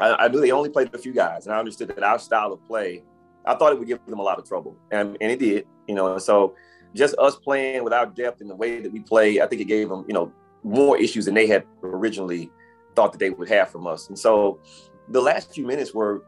I, 0.00 0.14
I, 0.14 0.28
knew 0.28 0.40
they 0.40 0.50
only 0.50 0.70
played 0.70 0.94
a 0.94 0.98
few 0.98 1.12
guys, 1.12 1.46
and 1.46 1.54
I 1.54 1.58
understood 1.58 1.88
that 1.88 2.02
our 2.02 2.18
style 2.18 2.52
of 2.52 2.64
play, 2.66 3.02
I 3.44 3.54
thought 3.54 3.72
it 3.72 3.78
would 3.78 3.88
give 3.88 4.04
them 4.06 4.20
a 4.20 4.22
lot 4.22 4.38
of 4.38 4.48
trouble, 4.48 4.74
and 4.90 5.18
and 5.20 5.32
it 5.32 5.38
did, 5.38 5.66
you 5.86 5.94
know. 5.94 6.14
And 6.14 6.22
so 6.22 6.54
just 6.94 7.14
us 7.18 7.36
playing 7.36 7.84
without 7.84 8.16
depth 8.16 8.40
and 8.40 8.48
the 8.48 8.56
way 8.56 8.80
that 8.80 8.90
we 8.90 9.00
play, 9.00 9.40
I 9.40 9.46
think 9.46 9.60
it 9.60 9.66
gave 9.66 9.90
them, 9.90 10.06
you 10.08 10.14
know, 10.14 10.32
more 10.64 10.98
issues 10.98 11.26
than 11.26 11.34
they 11.34 11.46
had 11.46 11.64
originally 11.82 12.50
thought 12.96 13.12
that 13.12 13.18
they 13.18 13.30
would 13.30 13.48
have 13.48 13.70
from 13.70 13.86
us. 13.86 14.08
And 14.08 14.18
so 14.18 14.60
the 15.08 15.20
last 15.20 15.52
few 15.52 15.66
minutes 15.66 15.94
were 15.94 16.24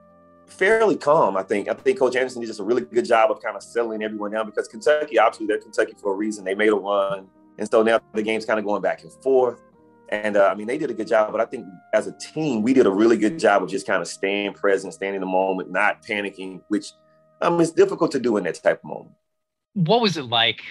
fairly 0.46 0.96
calm, 0.96 1.36
I 1.36 1.42
think. 1.42 1.68
I 1.68 1.74
think 1.74 1.98
Coach 1.98 2.16
Anderson 2.16 2.40
did 2.40 2.48
just 2.48 2.60
a 2.60 2.64
really 2.64 2.82
good 2.82 3.04
job 3.04 3.30
of 3.30 3.42
kind 3.42 3.56
of 3.56 3.62
settling 3.62 4.02
everyone 4.02 4.32
down 4.32 4.46
because 4.46 4.68
Kentucky, 4.68 5.18
obviously, 5.18 5.46
they're 5.46 5.58
Kentucky 5.58 5.94
for 6.00 6.12
a 6.12 6.16
reason. 6.16 6.44
They 6.44 6.54
made 6.54 6.68
a 6.68 6.76
run. 6.76 7.26
And 7.58 7.68
so 7.68 7.82
now 7.82 8.00
the 8.12 8.22
game's 8.22 8.44
kind 8.44 8.58
of 8.58 8.64
going 8.64 8.82
back 8.82 9.02
and 9.02 9.12
forth. 9.22 9.62
And 10.10 10.36
uh, 10.36 10.48
I 10.52 10.54
mean, 10.54 10.68
they 10.68 10.78
did 10.78 10.90
a 10.90 10.94
good 10.94 11.08
job, 11.08 11.32
but 11.32 11.40
I 11.40 11.46
think 11.46 11.66
as 11.92 12.06
a 12.06 12.12
team, 12.12 12.62
we 12.62 12.72
did 12.72 12.86
a 12.86 12.90
really 12.90 13.16
good 13.16 13.38
job 13.38 13.62
of 13.64 13.68
just 13.68 13.86
kind 13.86 14.00
of 14.00 14.06
staying 14.06 14.52
present, 14.52 14.94
staying 14.94 15.14
in 15.14 15.20
the 15.20 15.26
moment, 15.26 15.70
not 15.70 16.04
panicking, 16.04 16.62
which 16.68 16.92
um, 17.42 17.60
it's 17.60 17.72
difficult 17.72 18.12
to 18.12 18.20
do 18.20 18.36
in 18.36 18.44
that 18.44 18.62
type 18.62 18.80
of 18.84 18.84
moment. 18.84 19.10
What 19.74 20.00
was 20.00 20.16
it 20.16 20.26
like? 20.26 20.62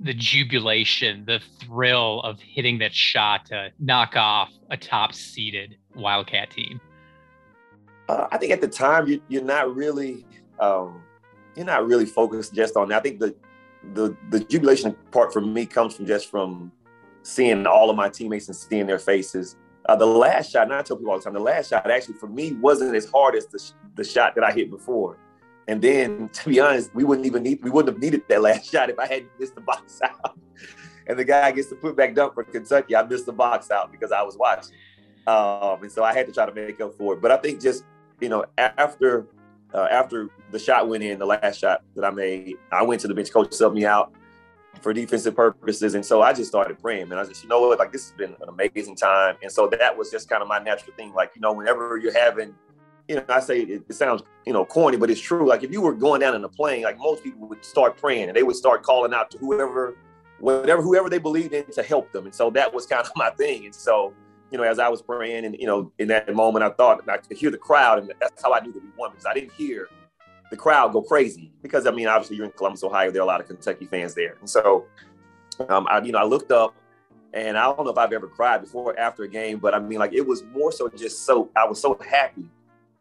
The 0.00 0.14
jubilation, 0.14 1.24
the 1.26 1.40
thrill 1.60 2.20
of 2.20 2.38
hitting 2.40 2.78
that 2.78 2.94
shot 2.94 3.46
to 3.46 3.70
knock 3.78 4.14
off 4.14 4.50
a 4.70 4.76
top 4.76 5.14
seeded 5.14 5.76
Wildcat 5.94 6.50
team? 6.50 6.80
Uh, 8.08 8.28
I 8.30 8.38
think 8.38 8.52
at 8.52 8.60
the 8.60 8.68
time 8.68 9.08
you, 9.08 9.20
you're 9.28 9.42
not 9.42 9.74
really 9.74 10.24
um, 10.60 11.02
you're 11.54 11.66
not 11.66 11.86
really 11.86 12.06
focused 12.06 12.54
just 12.54 12.76
on 12.76 12.88
that. 12.90 12.98
I 12.98 13.00
think 13.00 13.20
the 13.20 13.34
the 13.94 14.16
the 14.30 14.40
jubilation 14.40 14.94
part 15.10 15.32
for 15.32 15.40
me 15.40 15.66
comes 15.66 15.96
from 15.96 16.06
just 16.06 16.30
from 16.30 16.72
seeing 17.22 17.66
all 17.66 17.90
of 17.90 17.96
my 17.96 18.08
teammates 18.08 18.48
and 18.48 18.56
seeing 18.56 18.86
their 18.86 18.98
faces. 18.98 19.56
Uh, 19.88 19.96
the 19.96 20.06
last 20.06 20.52
shot, 20.52 20.64
and 20.64 20.74
I 20.74 20.82
tell 20.82 20.96
people 20.96 21.12
all 21.12 21.18
the 21.18 21.24
time, 21.24 21.34
the 21.34 21.40
last 21.40 21.70
shot 21.70 21.90
actually 21.90 22.14
for 22.14 22.26
me 22.26 22.52
wasn't 22.54 22.94
as 22.94 23.08
hard 23.08 23.34
as 23.36 23.46
the, 23.46 23.72
the 23.94 24.04
shot 24.04 24.34
that 24.34 24.44
I 24.44 24.52
hit 24.52 24.70
before. 24.70 25.16
And 25.68 25.82
then, 25.82 26.28
to 26.28 26.48
be 26.48 26.60
honest, 26.60 26.94
we 26.94 27.04
wouldn't 27.04 27.26
even 27.26 27.42
need 27.42 27.62
we 27.62 27.70
wouldn't 27.70 27.94
have 27.94 28.00
needed 28.00 28.22
that 28.28 28.40
last 28.40 28.70
shot 28.72 28.90
if 28.90 28.98
I 28.98 29.06
hadn't 29.06 29.30
missed 29.38 29.54
the 29.54 29.60
box 29.60 30.00
out. 30.04 30.38
and 31.06 31.18
the 31.18 31.24
guy 31.24 31.50
gets 31.52 31.68
the 31.68 31.76
putback 31.76 32.14
dunk 32.14 32.34
for 32.34 32.44
Kentucky. 32.44 32.94
I 32.94 33.02
missed 33.02 33.26
the 33.26 33.32
box 33.32 33.70
out 33.70 33.90
because 33.90 34.12
I 34.12 34.22
was 34.22 34.36
watching, 34.36 34.74
um, 35.26 35.82
and 35.82 35.90
so 35.90 36.04
I 36.04 36.14
had 36.14 36.26
to 36.26 36.32
try 36.32 36.46
to 36.46 36.54
make 36.54 36.80
up 36.80 36.94
for 36.94 37.14
it. 37.14 37.22
But 37.22 37.32
I 37.32 37.36
think 37.36 37.60
just 37.60 37.84
you 38.20 38.28
know 38.28 38.44
after 38.56 39.26
uh, 39.74 39.88
after 39.90 40.30
the 40.52 40.58
shot 40.58 40.88
went 40.88 41.02
in, 41.02 41.18
the 41.18 41.26
last 41.26 41.58
shot 41.58 41.82
that 41.94 42.04
I 42.04 42.10
made, 42.10 42.54
I 42.70 42.82
went 42.82 43.00
to 43.02 43.08
the 43.08 43.14
bench. 43.14 43.32
Coach 43.32 43.50
subbed 43.50 43.74
me 43.74 43.84
out 43.84 44.12
for 44.80 44.92
defensive 44.92 45.34
purposes. 45.34 45.94
And 45.94 46.04
so 46.04 46.22
I 46.22 46.32
just 46.32 46.50
started 46.50 46.78
praying, 46.78 47.10
and 47.10 47.14
I 47.14 47.24
just, 47.24 47.42
you 47.42 47.48
know 47.48 47.60
what, 47.60 47.78
like 47.78 47.92
this 47.92 48.10
has 48.10 48.12
been 48.12 48.36
an 48.40 48.48
amazing 48.48 48.96
time. 48.96 49.36
And 49.42 49.50
so 49.50 49.68
that 49.68 49.96
was 49.96 50.10
just 50.10 50.28
kind 50.28 50.42
of 50.42 50.48
my 50.48 50.58
natural 50.58 50.94
thing. 50.96 51.12
Like, 51.12 51.32
you 51.34 51.40
know, 51.40 51.52
whenever 51.52 51.96
you're 51.96 52.18
having, 52.18 52.54
you 53.08 53.16
know, 53.16 53.24
I 53.28 53.40
say 53.40 53.60
it, 53.60 53.84
it 53.88 53.94
sounds, 53.94 54.22
you 54.44 54.52
know, 54.52 54.64
corny, 54.64 54.96
but 54.96 55.10
it's 55.10 55.20
true. 55.20 55.46
Like 55.48 55.62
if 55.62 55.72
you 55.72 55.80
were 55.80 55.94
going 55.94 56.20
down 56.20 56.34
in 56.34 56.44
a 56.44 56.48
plane, 56.48 56.82
like 56.82 56.98
most 56.98 57.22
people 57.22 57.48
would 57.48 57.64
start 57.64 57.96
praying 57.96 58.28
and 58.28 58.36
they 58.36 58.42
would 58.42 58.56
start 58.56 58.82
calling 58.82 59.14
out 59.14 59.30
to 59.32 59.38
whoever, 59.38 59.96
whatever, 60.40 60.82
whoever 60.82 61.08
they 61.08 61.18
believed 61.18 61.52
in 61.52 61.70
to 61.72 61.82
help 61.82 62.10
them. 62.12 62.24
And 62.24 62.34
so 62.34 62.50
that 62.50 62.72
was 62.72 62.86
kind 62.86 63.04
of 63.04 63.12
my 63.16 63.30
thing. 63.30 63.66
And 63.66 63.74
so, 63.74 64.12
you 64.50 64.58
know, 64.58 64.64
as 64.64 64.78
I 64.78 64.88
was 64.88 65.02
praying 65.02 65.44
and, 65.44 65.56
you 65.58 65.66
know, 65.66 65.92
in 65.98 66.08
that 66.08 66.32
moment, 66.34 66.64
I 66.64 66.70
thought 66.70 67.08
I 67.08 67.16
could 67.18 67.36
hear 67.36 67.50
the 67.50 67.58
crowd. 67.58 67.98
And 67.98 68.12
that's 68.20 68.42
how 68.42 68.52
I 68.52 68.60
knew 68.60 68.72
that 68.72 68.82
we 68.82 68.90
won 68.96 69.10
because 69.10 69.26
I 69.26 69.34
didn't 69.34 69.52
hear 69.52 69.88
the 70.50 70.56
crowd 70.56 70.92
go 70.92 71.02
crazy 71.02 71.50
because 71.62 71.86
I 71.86 71.90
mean, 71.90 72.06
obviously 72.06 72.36
you're 72.36 72.46
in 72.46 72.52
Columbus, 72.52 72.82
Ohio. 72.84 73.10
There 73.10 73.20
are 73.20 73.24
a 73.24 73.26
lot 73.26 73.40
of 73.40 73.46
Kentucky 73.46 73.86
fans 73.86 74.14
there, 74.14 74.36
and 74.40 74.48
so 74.48 74.86
um, 75.68 75.86
I, 75.90 76.00
you 76.02 76.12
know, 76.12 76.18
I 76.18 76.24
looked 76.24 76.52
up, 76.52 76.74
and 77.32 77.58
I 77.58 77.64
don't 77.64 77.84
know 77.84 77.90
if 77.90 77.98
I've 77.98 78.12
ever 78.12 78.28
cried 78.28 78.60
before 78.60 78.92
or 78.92 78.98
after 78.98 79.24
a 79.24 79.28
game, 79.28 79.58
but 79.58 79.74
I 79.74 79.78
mean, 79.78 79.98
like 79.98 80.12
it 80.12 80.26
was 80.26 80.44
more 80.44 80.72
so 80.72 80.88
just 80.88 81.24
so 81.24 81.50
I 81.56 81.64
was 81.64 81.80
so 81.80 81.98
happy 82.08 82.48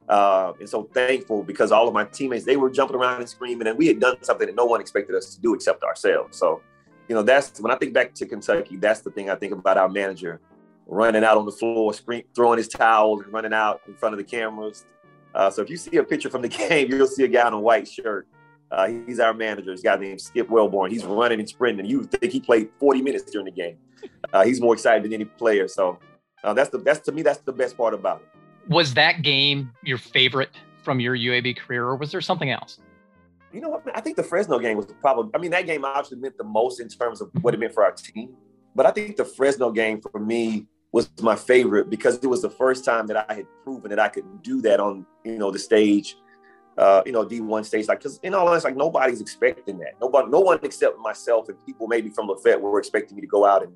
uh, 0.09 0.53
and 0.59 0.69
so 0.69 0.83
thankful 0.93 1.43
because 1.43 1.71
all 1.71 1.88
of 1.88 1.93
my 1.93 2.05
teammates 2.05 2.45
they 2.45 2.57
were 2.57 2.69
jumping 2.69 2.95
around 2.95 3.19
and 3.19 3.29
screaming, 3.29 3.67
and 3.67 3.77
we 3.77 3.88
had 3.88 4.00
done 4.00 4.17
something 4.21 4.47
that 4.47 4.55
no 4.55 4.65
one 4.65 4.81
expected 4.81 5.15
us 5.15 5.35
to 5.35 5.41
do 5.41 5.53
except 5.53 5.83
ourselves. 5.83 6.38
So, 6.38 6.62
you 7.07 7.15
know, 7.15 7.24
that's 7.24 7.59
when 7.59 7.71
I 7.71 7.75
think 7.75 7.93
back 7.93 8.13
to 8.15 8.25
Kentucky. 8.25 8.77
That's 8.77 9.01
the 9.01 9.12
thing 9.12 9.29
I 9.29 9.35
think 9.35 9.53
about 9.53 9.77
our 9.77 9.89
manager 9.89 10.41
running 10.88 11.24
out 11.24 11.38
on 11.38 11.45
the 11.45 11.51
floor, 11.51 11.93
screen, 11.93 12.24
throwing 12.35 12.57
his 12.57 12.67
towel, 12.67 13.19
and 13.21 13.33
running 13.33 13.53
out 13.53 13.81
in 13.88 13.95
front 13.95 14.13
of 14.13 14.17
the 14.17 14.24
cameras 14.24 14.85
uh, 15.35 15.50
so 15.50 15.62
if 15.62 15.69
you 15.69 15.75
see 15.75 15.97
a 15.97 16.03
picture 16.03 16.29
from 16.29 16.41
the 16.41 16.47
game, 16.69 16.89
you'll 16.89 17.07
see 17.07 17.25
a 17.25 17.27
guy 17.27 17.47
in 17.47 17.53
a 17.53 17.59
white 17.59 17.88
shirt. 17.88 18.27
Uh, 18.71 18.88
he's 18.88 19.19
our 19.19 19.33
manager. 19.33 19.74
A 19.74 19.77
guy 19.77 19.98
named 19.98 20.22
Skip 20.22 20.50
Wellborn. 20.50 20.91
He's 20.91 21.05
running 21.05 21.39
and 21.39 21.48
sprinting. 21.48 21.85
You 21.85 22.05
think 22.05 22.31
he 22.31 22.39
played 22.39 22.70
40 22.79 23.01
minutes 23.01 23.29
during 23.29 23.46
the 23.46 23.51
game? 23.51 23.77
Uh, 24.33 24.44
he's 24.44 24.61
more 24.61 24.74
excited 24.74 25.03
than 25.03 25.13
any 25.13 25.25
player. 25.25 25.68
So 25.68 26.00
uh, 26.44 26.53
that's 26.53 26.70
the 26.70 26.77
that's 26.77 27.00
to 27.01 27.11
me 27.11 27.22
that's 27.22 27.39
the 27.39 27.51
best 27.51 27.77
part 27.77 27.94
about 27.94 28.22
it. 28.22 28.27
Was 28.69 28.93
that 28.95 29.21
game 29.21 29.71
your 29.83 29.97
favorite 29.97 30.49
from 30.83 30.99
your 30.99 31.15
UAB 31.15 31.57
career, 31.57 31.85
or 31.85 31.95
was 31.95 32.11
there 32.11 32.21
something 32.21 32.49
else? 32.49 32.79
You 33.51 33.61
know 33.61 33.69
what? 33.69 33.83
I 33.95 34.01
think 34.01 34.17
the 34.17 34.23
Fresno 34.23 34.59
game 34.59 34.77
was 34.77 34.87
probably. 35.01 35.31
I 35.33 35.37
mean, 35.37 35.51
that 35.51 35.65
game 35.65 35.85
obviously 35.85 36.17
meant 36.17 36.37
the 36.37 36.43
most 36.43 36.79
in 36.79 36.89
terms 36.89 37.21
of 37.21 37.29
what 37.41 37.53
it 37.53 37.59
meant 37.59 37.73
for 37.73 37.83
our 37.83 37.91
team. 37.91 38.35
But 38.75 38.85
I 38.85 38.91
think 38.91 39.15
the 39.15 39.25
Fresno 39.25 39.71
game 39.71 40.01
for 40.01 40.19
me 40.19 40.67
was 40.91 41.09
my 41.21 41.35
favorite 41.35 41.89
because 41.89 42.15
it 42.17 42.27
was 42.27 42.41
the 42.41 42.49
first 42.49 42.85
time 42.85 43.07
that 43.07 43.29
I 43.29 43.33
had 43.33 43.45
proven 43.63 43.89
that 43.89 43.99
I 43.99 44.09
could 44.09 44.41
do 44.43 44.61
that 44.61 44.79
on 44.79 45.05
you 45.23 45.37
know 45.37 45.51
the 45.51 45.59
stage, 45.59 46.17
uh, 46.77 47.01
you 47.05 47.11
know 47.11 47.25
D1 47.25 47.65
stage. 47.65 47.87
Like, 47.87 47.99
because 47.99 48.19
in 48.23 48.33
all 48.33 48.47
honesty, 48.47 48.69
like 48.69 48.77
nobody's 48.77 49.21
expecting 49.21 49.77
that. 49.79 49.93
Nobody, 50.01 50.29
no 50.29 50.39
one 50.39 50.59
except 50.63 50.97
myself 50.99 51.49
and 51.49 51.57
people 51.65 51.87
maybe 51.87 52.09
from 52.09 52.27
Lafayette 52.27 52.61
were 52.61 52.79
expecting 52.79 53.15
me 53.15 53.21
to 53.21 53.27
go 53.27 53.45
out 53.45 53.63
and 53.63 53.73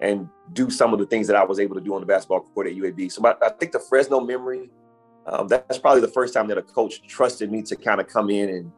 and 0.00 0.28
do 0.52 0.70
some 0.70 0.92
of 0.92 0.98
the 0.98 1.06
things 1.06 1.26
that 1.26 1.36
I 1.36 1.44
was 1.44 1.58
able 1.58 1.74
to 1.74 1.80
do 1.80 1.94
on 1.94 2.00
the 2.00 2.06
basketball 2.06 2.40
court 2.40 2.68
at 2.68 2.74
UAB. 2.74 3.10
So 3.10 3.22
I 3.26 3.48
think 3.50 3.72
the 3.72 3.80
Fresno 3.80 4.20
memory, 4.20 4.70
um, 5.26 5.48
that's 5.48 5.78
probably 5.78 6.00
the 6.00 6.08
first 6.08 6.32
time 6.32 6.46
that 6.48 6.58
a 6.58 6.62
coach 6.62 7.06
trusted 7.06 7.50
me 7.50 7.62
to 7.62 7.76
kind 7.76 8.00
of 8.00 8.06
come 8.06 8.30
in 8.30 8.48
and 8.48 8.72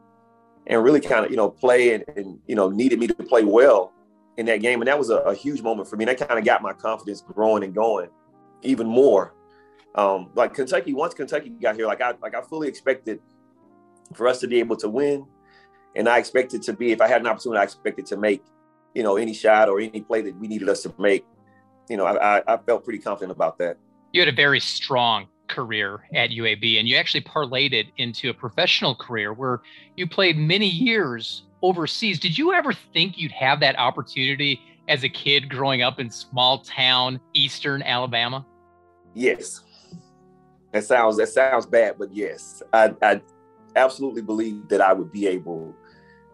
and 0.67 0.83
really 0.83 1.01
kind 1.01 1.25
of 1.25 1.31
you 1.31 1.37
know 1.37 1.49
play 1.49 1.93
and, 1.93 2.03
and 2.15 2.39
you 2.47 2.55
know 2.55 2.69
needed 2.69 2.99
me 2.99 3.07
to 3.07 3.15
play 3.15 3.43
well 3.43 3.93
in 4.37 4.45
that 4.47 4.61
game. 4.61 4.81
And 4.81 4.87
that 4.87 4.97
was 4.97 5.09
a, 5.09 5.17
a 5.17 5.35
huge 5.35 5.61
moment 5.61 5.89
for 5.89 5.95
me. 5.95 6.05
That 6.05 6.17
kind 6.17 6.37
of 6.37 6.45
got 6.45 6.61
my 6.61 6.73
confidence 6.73 7.21
growing 7.21 7.63
and 7.63 7.73
going 7.73 8.09
even 8.61 8.87
more. 8.87 9.33
Um, 9.95 10.29
like 10.35 10.53
Kentucky, 10.53 10.93
once 10.93 11.13
Kentucky 11.13 11.49
got 11.49 11.75
here, 11.75 11.85
like 11.85 12.01
I 12.01 12.13
like 12.21 12.35
I 12.35 12.41
fully 12.41 12.67
expected 12.67 13.19
for 14.13 14.27
us 14.27 14.39
to 14.39 14.47
be 14.47 14.59
able 14.59 14.75
to 14.77 14.89
win. 14.89 15.25
And 15.95 16.07
I 16.07 16.19
expected 16.19 16.61
to 16.63 16.73
be, 16.73 16.91
if 16.91 17.01
I 17.01 17.07
had 17.07 17.21
an 17.21 17.27
opportunity, 17.27 17.59
I 17.59 17.63
expected 17.63 18.05
to 18.07 18.17
make, 18.17 18.43
you 18.93 19.03
know, 19.03 19.17
any 19.17 19.33
shot 19.33 19.69
or 19.69 19.79
any 19.79 20.01
play 20.01 20.21
that 20.21 20.35
we 20.39 20.47
needed 20.47 20.69
us 20.69 20.83
to 20.83 20.93
make. 20.97 21.25
You 21.89 21.97
know, 21.97 22.05
I, 22.05 22.41
I 22.47 22.57
felt 22.57 22.83
pretty 22.83 22.99
confident 22.99 23.31
about 23.31 23.57
that. 23.57 23.77
You 24.13 24.21
had 24.21 24.29
a 24.29 24.35
very 24.35 24.59
strong 24.59 25.27
career 25.47 26.01
at 26.13 26.29
UAB, 26.29 26.79
and 26.79 26.87
you 26.87 26.95
actually 26.95 27.21
parlayed 27.21 27.73
it 27.73 27.87
into 27.97 28.29
a 28.29 28.33
professional 28.33 28.95
career 28.95 29.33
where 29.33 29.61
you 29.95 30.07
played 30.07 30.37
many 30.37 30.67
years 30.67 31.43
overseas. 31.61 32.19
Did 32.19 32.37
you 32.37 32.53
ever 32.53 32.73
think 32.73 33.17
you'd 33.17 33.31
have 33.33 33.59
that 33.59 33.77
opportunity 33.77 34.59
as 34.87 35.03
a 35.03 35.09
kid 35.09 35.49
growing 35.49 35.81
up 35.81 35.99
in 35.99 36.09
small 36.09 36.59
town 36.59 37.19
Eastern 37.33 37.83
Alabama? 37.83 38.45
Yes. 39.13 39.61
That 40.71 40.85
sounds 40.85 41.17
that 41.17 41.27
sounds 41.27 41.65
bad, 41.65 41.95
but 41.99 42.13
yes, 42.13 42.63
I, 42.71 42.93
I 43.01 43.21
absolutely 43.75 44.21
believe 44.21 44.69
that 44.69 44.79
I 44.79 44.93
would 44.93 45.11
be 45.11 45.27
able 45.27 45.75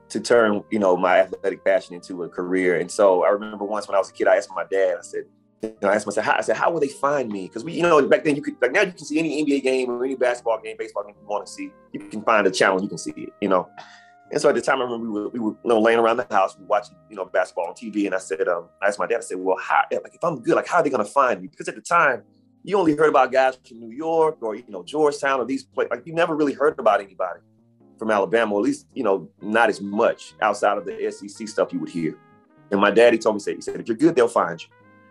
to 0.10 0.20
turn, 0.20 0.64
you 0.72 0.80
know, 0.80 0.96
my 0.96 1.20
athletic 1.20 1.64
passion 1.66 1.96
into 1.96 2.24
a 2.24 2.30
career. 2.30 2.80
And 2.80 2.90
so 2.90 3.24
I 3.24 3.30
remember 3.30 3.66
once 3.66 3.88
when 3.88 3.96
I 3.96 4.00
was 4.00 4.10
a 4.10 4.14
kid, 4.14 4.28
I 4.28 4.38
asked 4.38 4.50
my 4.56 4.66
dad, 4.70 4.98
I 5.00 5.02
said, 5.02 5.26
I 5.64 5.96
asked 5.96 6.06
myself, 6.06 6.26
how, 6.26 6.36
I 6.38 6.42
said, 6.42 6.56
how 6.56 6.72
will 6.72 6.80
they 6.80 6.88
find 6.88 7.30
me? 7.30 7.48
Because 7.48 7.64
we, 7.64 7.74
you 7.74 7.82
know, 7.82 8.08
back 8.08 8.24
then 8.24 8.36
you 8.36 8.42
could, 8.42 8.56
like 8.62 8.72
now 8.72 8.82
you 8.82 8.92
can 8.92 9.06
see 9.06 9.20
any 9.20 9.44
NBA 9.44 9.64
game 9.64 9.90
or 9.90 10.06
any 10.06 10.16
basketball 10.16 10.62
game, 10.62 10.78
baseball 10.78 11.04
game 11.04 11.16
you 11.20 11.28
want 11.28 11.46
to 11.46 11.52
see. 11.52 11.72
You 11.94 12.00
can 12.00 12.22
find 12.22 12.46
a 12.46 12.52
channel, 12.52 12.82
you 12.82 12.88
can 12.88 12.98
see 12.98 13.14
it, 13.18 13.30
you 13.42 13.50
know. 13.50 13.68
And 14.32 14.42
so 14.42 14.50
at 14.50 14.56
the 14.56 14.62
time, 14.62 14.82
I 14.82 14.84
remember 14.84 15.06
we 15.06 15.20
were, 15.20 15.30
we 15.30 15.40
were 15.40 15.52
you 15.52 15.70
know, 15.70 15.80
laying 15.80 16.00
around 16.00 16.18
the 16.18 16.28
house, 16.30 16.58
we 16.58 16.66
watching, 16.66 16.96
you 17.10 17.16
know, 17.16 17.26
basketball 17.26 17.68
on 17.68 17.74
TV. 17.74 18.06
And 18.06 18.14
I 18.14 18.18
said, 18.18 18.48
um, 18.48 18.68
I 18.82 18.88
asked 18.88 19.00
my 19.00 19.08
dad, 19.08 19.18
I 19.18 19.22
said, 19.22 19.38
well, 19.38 19.58
how, 19.58 19.84
like, 19.92 20.14
if 20.14 20.24
I'm 20.24 20.42
good, 20.42 20.56
like, 20.56 20.68
how 20.68 20.78
are 20.78 20.84
they 20.84 20.90
going 20.90 21.04
to 21.04 21.10
find 21.10 21.42
me? 21.42 21.48
Because 21.48 21.70
at 21.70 21.76
the 21.76 21.82
time, 21.82 22.24
you 22.64 22.78
only 22.78 22.94
heard 22.94 23.08
about 23.08 23.32
guys 23.32 23.58
from 23.66 23.80
New 23.80 23.96
York 23.96 24.38
or, 24.42 24.56
you 24.56 24.66
know, 24.68 24.84
Georgetown 24.84 25.40
or 25.40 25.46
these 25.46 25.64
places. 25.64 25.92
Like, 25.92 26.06
you 26.06 26.14
never 26.14 26.36
really 26.36 26.52
heard 26.54 26.78
about 26.78 27.00
anybody 27.00 27.40
from 27.98 28.12
Alabama, 28.12 28.54
or 28.54 28.60
at 28.60 28.64
least, 28.64 28.88
you 28.94 29.04
know, 29.04 29.30
not 29.42 29.70
as 29.70 29.82
much 29.82 30.34
outside 30.42 30.78
of 30.78 30.86
the 30.86 31.12
SEC 31.12 31.48
stuff 31.48 31.74
you 31.74 31.80
would 31.80 31.90
hear. 31.90 32.18
And 32.72 32.80
my 32.80 32.92
daddy 32.92 33.18
told 33.18 33.36
me, 33.36 33.56
he 33.56 33.62
said, 33.62 33.80
if 33.80 33.88
you're 33.88 33.98
good, 33.98 34.16
they'll 34.16 34.28
find 34.28 34.62
you. 34.62 34.68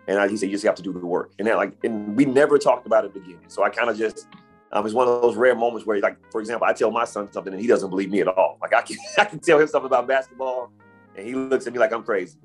And 0.07 0.19
I, 0.19 0.27
he 0.27 0.37
said, 0.37 0.47
you 0.47 0.53
just 0.53 0.65
have 0.65 0.75
to 0.75 0.81
do 0.81 0.93
the 0.93 1.05
work. 1.05 1.33
And 1.37 1.47
then, 1.47 1.57
like, 1.57 1.73
and 1.83 2.15
we 2.15 2.25
never 2.25 2.57
talked 2.57 2.87
about 2.87 3.05
it 3.05 3.15
again. 3.15 3.39
So 3.47 3.63
I 3.63 3.69
kind 3.69 3.89
of 3.89 3.97
just, 3.97 4.27
um, 4.71 4.85
it's 4.85 4.95
one 4.95 5.07
of 5.07 5.21
those 5.21 5.35
rare 5.35 5.55
moments 5.55 5.85
where, 5.85 5.99
like, 5.99 6.17
for 6.31 6.39
example, 6.39 6.67
I 6.67 6.73
tell 6.73 6.91
my 6.91 7.03
son 7.03 7.31
something 7.31 7.51
and 7.51 7.61
he 7.61 7.67
doesn't 7.67 7.89
believe 7.89 8.09
me 8.09 8.21
at 8.21 8.27
all. 8.27 8.57
Like, 8.61 8.73
I 8.73 8.81
can, 8.81 8.97
I 9.17 9.25
can 9.25 9.39
tell 9.39 9.59
him 9.59 9.67
something 9.67 9.87
about 9.87 10.07
basketball 10.07 10.71
and 11.15 11.25
he 11.25 11.33
looks 11.33 11.67
at 11.67 11.73
me 11.73 11.79
like 11.79 11.91
I'm 11.91 12.03
crazy. 12.03 12.37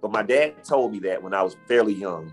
But 0.00 0.12
my 0.12 0.22
dad 0.22 0.62
told 0.64 0.92
me 0.92 0.98
that 1.00 1.22
when 1.22 1.34
I 1.34 1.42
was 1.42 1.56
fairly 1.66 1.94
young 1.94 2.32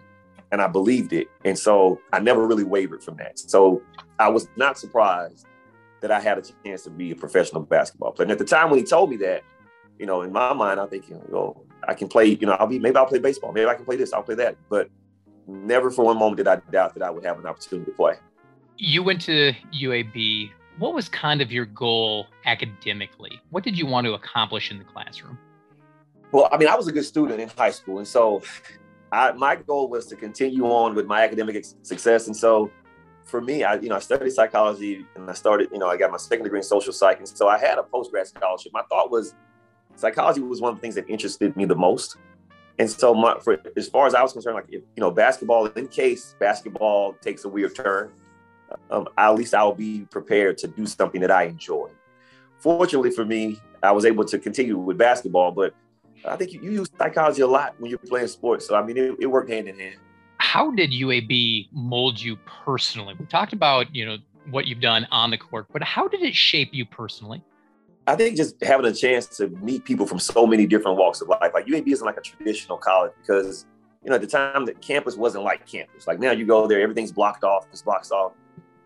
and 0.51 0.61
I 0.61 0.67
believed 0.67 1.13
it. 1.13 1.29
And 1.45 1.57
so 1.57 1.99
I 2.13 2.19
never 2.19 2.45
really 2.45 2.63
wavered 2.63 3.03
from 3.03 3.17
that. 3.17 3.39
So 3.39 3.81
I 4.19 4.29
was 4.29 4.47
not 4.55 4.77
surprised 4.77 5.47
that 6.01 6.11
I 6.11 6.19
had 6.19 6.37
a 6.37 6.43
chance 6.65 6.83
to 6.83 6.89
be 6.89 7.11
a 7.11 7.15
professional 7.15 7.61
basketball 7.61 8.11
player. 8.11 8.25
And 8.25 8.31
at 8.31 8.39
the 8.39 8.45
time 8.45 8.69
when 8.69 8.79
he 8.79 8.85
told 8.85 9.09
me 9.09 9.17
that, 9.17 9.43
you 9.99 10.05
know, 10.05 10.21
in 10.21 10.31
my 10.31 10.53
mind, 10.53 10.79
I'm 10.79 10.89
thinking, 10.89 11.21
oh, 11.33 11.63
I 11.87 11.93
can 11.93 12.07
play, 12.07 12.25
you 12.25 12.45
know, 12.45 12.53
I'll 12.53 12.67
be, 12.67 12.79
maybe 12.79 12.97
I'll 12.97 13.05
play 13.05 13.19
baseball. 13.19 13.51
Maybe 13.51 13.67
I 13.67 13.75
can 13.75 13.85
play 13.85 13.95
this, 13.95 14.13
I'll 14.13 14.23
play 14.23 14.35
that. 14.35 14.57
But 14.69 14.89
never 15.47 15.91
for 15.91 16.05
one 16.05 16.17
moment 16.17 16.37
did 16.37 16.47
I 16.47 16.57
doubt 16.71 16.93
that 16.95 17.03
I 17.03 17.09
would 17.09 17.23
have 17.25 17.39
an 17.39 17.45
opportunity 17.45 17.91
to 17.91 17.95
play 17.95 18.15
you 18.81 19.03
went 19.03 19.21
to 19.21 19.53
UAB. 19.73 20.51
What 20.79 20.95
was 20.95 21.07
kind 21.07 21.41
of 21.41 21.51
your 21.51 21.65
goal 21.65 22.27
academically? 22.45 23.39
What 23.51 23.63
did 23.63 23.77
you 23.77 23.85
want 23.85 24.05
to 24.05 24.13
accomplish 24.13 24.71
in 24.71 24.79
the 24.79 24.83
classroom? 24.83 25.37
Well, 26.31 26.49
I 26.51 26.57
mean, 26.57 26.67
I 26.67 26.75
was 26.75 26.87
a 26.87 26.91
good 26.91 27.05
student 27.05 27.39
in 27.39 27.49
high 27.49 27.71
school, 27.71 27.99
and 27.99 28.07
so 28.07 28.41
I, 29.11 29.33
my 29.33 29.55
goal 29.55 29.87
was 29.87 30.07
to 30.07 30.15
continue 30.15 30.65
on 30.65 30.95
with 30.95 31.05
my 31.05 31.23
academic 31.23 31.63
success. 31.83 32.25
And 32.25 32.35
so, 32.35 32.71
for 33.25 33.41
me, 33.41 33.63
I 33.63 33.75
you 33.75 33.89
know 33.89 33.95
I 33.95 33.99
studied 33.99 34.31
psychology, 34.31 35.05
and 35.15 35.29
I 35.29 35.33
started 35.33 35.69
you 35.71 35.79
know 35.79 35.87
I 35.87 35.97
got 35.97 36.11
my 36.11 36.17
second 36.17 36.43
degree 36.43 36.59
in 36.59 36.63
social 36.63 36.93
psych, 36.93 37.19
and 37.19 37.27
so 37.27 37.47
I 37.47 37.57
had 37.57 37.77
a 37.77 37.83
post 37.83 38.11
grad 38.11 38.27
scholarship. 38.27 38.71
My 38.73 38.83
thought 38.83 39.11
was 39.11 39.35
psychology 39.95 40.41
was 40.41 40.61
one 40.61 40.71
of 40.71 40.77
the 40.77 40.81
things 40.81 40.95
that 40.95 41.09
interested 41.09 41.55
me 41.55 41.65
the 41.65 41.75
most. 41.75 42.17
And 42.79 42.89
so, 42.89 43.13
my, 43.13 43.37
for, 43.39 43.61
as 43.77 43.87
far 43.87 44.07
as 44.07 44.15
I 44.15 44.23
was 44.23 44.33
concerned, 44.33 44.55
like 44.55 44.65
if, 44.69 44.81
you 44.95 45.01
know, 45.01 45.11
basketball, 45.11 45.67
in 45.67 45.87
case 45.87 46.35
basketball 46.39 47.13
takes 47.21 47.45
a 47.45 47.49
weird 47.49 47.75
turn, 47.75 48.11
um, 48.89 49.07
at 49.17 49.35
least 49.35 49.53
I'll 49.53 49.73
be 49.73 50.07
prepared 50.09 50.57
to 50.59 50.67
do 50.67 50.85
something 50.85 51.21
that 51.21 51.31
I 51.31 51.43
enjoy. 51.43 51.89
Fortunately 52.57 53.11
for 53.11 53.25
me, 53.25 53.59
I 53.83 53.91
was 53.91 54.05
able 54.05 54.23
to 54.25 54.39
continue 54.39 54.77
with 54.77 54.97
basketball, 54.97 55.51
but 55.51 55.75
I 56.25 56.35
think 56.37 56.53
you, 56.53 56.61
you 56.61 56.71
use 56.71 56.89
psychology 56.97 57.41
a 57.41 57.47
lot 57.47 57.75
when 57.79 57.89
you're 57.89 57.99
playing 57.99 58.27
sports. 58.27 58.67
So 58.67 58.75
I 58.75 58.83
mean, 58.83 58.97
it, 58.97 59.15
it 59.19 59.25
worked 59.27 59.49
hand 59.49 59.67
in 59.67 59.77
hand. 59.77 59.97
How 60.51 60.69
did 60.69 60.91
UAB 60.91 61.69
mold 61.71 62.19
you 62.19 62.35
personally? 62.65 63.15
We 63.17 63.25
talked 63.25 63.53
about 63.53 63.95
you 63.95 64.05
know 64.05 64.17
what 64.49 64.67
you've 64.67 64.81
done 64.81 65.07
on 65.09 65.31
the 65.31 65.37
court, 65.37 65.67
but 65.71 65.81
how 65.81 66.09
did 66.09 66.23
it 66.23 66.35
shape 66.35 66.71
you 66.73 66.83
personally? 66.83 67.41
I 68.05 68.17
think 68.17 68.35
just 68.35 68.61
having 68.61 68.85
a 68.85 68.91
chance 68.93 69.27
to 69.37 69.47
meet 69.47 69.85
people 69.85 70.05
from 70.05 70.19
so 70.19 70.45
many 70.45 70.67
different 70.67 70.97
walks 70.97 71.21
of 71.21 71.29
life. 71.29 71.51
Like 71.53 71.67
UAB 71.67 71.87
isn't 71.93 72.05
like 72.05 72.17
a 72.17 72.21
traditional 72.21 72.77
college 72.77 73.13
because 73.21 73.65
you 74.03 74.09
know 74.09 74.15
at 74.15 74.21
the 74.21 74.27
time 74.27 74.65
the 74.65 74.73
campus 74.73 75.15
wasn't 75.15 75.45
like 75.45 75.65
campus. 75.65 76.05
Like 76.05 76.19
now 76.19 76.31
you 76.31 76.45
go 76.45 76.67
there, 76.67 76.81
everything's 76.81 77.13
blocked 77.13 77.45
off, 77.45 77.65
it's 77.71 77.83
blocked 77.83 78.11
off. 78.11 78.33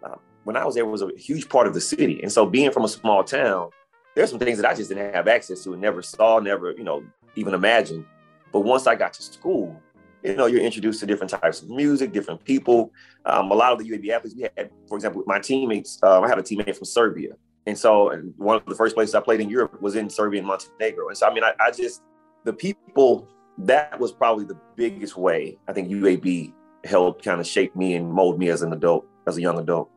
Uh, 0.04 0.18
when 0.44 0.56
I 0.56 0.64
was 0.66 0.76
there, 0.76 0.84
it 0.84 0.88
was 0.88 1.02
a 1.02 1.10
huge 1.18 1.50
part 1.50 1.66
of 1.66 1.74
the 1.74 1.82
city, 1.82 2.22
and 2.22 2.32
so 2.32 2.46
being 2.46 2.70
from 2.70 2.84
a 2.84 2.88
small 2.88 3.24
town, 3.24 3.72
there's 4.14 4.30
some 4.30 4.38
things 4.38 4.60
that 4.60 4.70
I 4.70 4.76
just 4.76 4.90
didn't 4.90 5.16
have 5.16 5.28
access 5.28 5.64
to 5.64 5.74
and 5.74 5.82
never 5.82 6.04
saw, 6.04 6.38
never 6.38 6.74
you 6.74 6.84
know 6.84 7.04
even 7.36 7.56
imagined. 7.56 8.06
But 8.52 8.60
once 8.60 8.86
I 8.86 8.94
got 8.94 9.14
to 9.14 9.24
school, 9.24 9.82
you 10.26 10.36
know, 10.36 10.48
you're 10.48 10.62
introduced 10.62 11.00
to 11.02 11.06
different 11.06 11.30
types 11.30 11.62
of 11.62 11.70
music, 11.70 12.12
different 12.12 12.44
people. 12.44 12.92
Um, 13.26 13.52
a 13.52 13.54
lot 13.54 13.72
of 13.72 13.80
the 13.80 13.90
UAB 13.90 14.10
athletes 14.10 14.36
we 14.36 14.44
had, 14.44 14.72
for 14.88 14.98
example, 14.98 15.24
my 15.28 15.40
teammates, 15.40 16.00
uh, 16.04 16.22
I 16.22 16.28
had 16.28 16.40
a 16.40 16.42
teammate 16.42 16.76
from 16.76 16.86
Serbia. 16.86 17.34
And 17.68 17.78
so 17.78 18.10
and 18.10 18.34
one 18.38 18.58
of 18.58 18.66
the 18.66 18.76
first 18.76 18.96
places 18.96 19.16
I 19.16 19.22
played 19.22 19.40
in 19.40 19.50
Europe 19.50 19.82
was 19.82 19.96
in 19.96 20.10
Serbia 20.10 20.40
and 20.40 20.48
Montenegro. 20.48 21.08
And 21.08 21.18
so, 21.18 21.28
I 21.28 21.34
mean, 21.34 21.44
I, 21.44 21.54
I 21.60 21.72
just, 21.72 22.02
the 22.44 22.54
people, 22.54 23.28
that 23.60 24.00
was 24.00 24.12
probably 24.12 24.46
the 24.46 24.58
biggest 24.76 25.16
way 25.16 25.58
I 25.68 25.74
think 25.74 25.90
UAB 25.90 26.54
helped 26.84 27.24
kind 27.24 27.40
of 27.40 27.48
shape 27.48 27.76
me 27.76 27.96
and 27.96 28.12
mold 28.12 28.38
me 28.40 28.50
as 28.50 28.62
an 28.62 28.74
adult, 28.74 29.06
as 29.28 29.38
a 29.38 29.42
young 29.42 29.60
adult. 29.60 29.90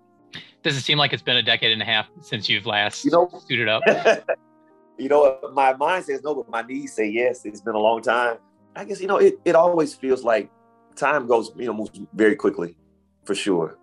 Does 0.62 0.76
it 0.76 0.82
seem 0.82 0.98
like 0.98 1.12
it's 1.12 1.22
been 1.22 1.36
a 1.36 1.42
decade 1.42 1.72
and 1.72 1.82
a 1.82 1.84
half 1.84 2.08
since 2.20 2.48
you've 2.48 2.66
last 2.66 3.04
you 3.04 3.10
know, 3.10 3.30
suited 3.46 3.68
up? 3.68 3.82
you 4.98 5.08
know, 5.08 5.38
my 5.52 5.74
mind 5.74 6.04
says 6.04 6.22
no, 6.22 6.34
but 6.34 6.48
my 6.48 6.62
knees 6.62 6.94
say 6.94 7.08
yes. 7.08 7.44
It's 7.44 7.60
been 7.60 7.74
a 7.74 7.80
long 7.80 8.02
time. 8.02 8.38
I 8.78 8.84
guess, 8.84 9.00
you 9.00 9.08
know, 9.08 9.16
it, 9.16 9.40
it 9.44 9.56
always 9.56 9.92
feels 9.92 10.22
like 10.22 10.52
time 10.94 11.26
goes, 11.26 11.50
you 11.56 11.66
know, 11.66 11.74
moves 11.74 11.90
very 12.12 12.36
quickly 12.36 12.76
for 13.24 13.34
sure. 13.34 13.76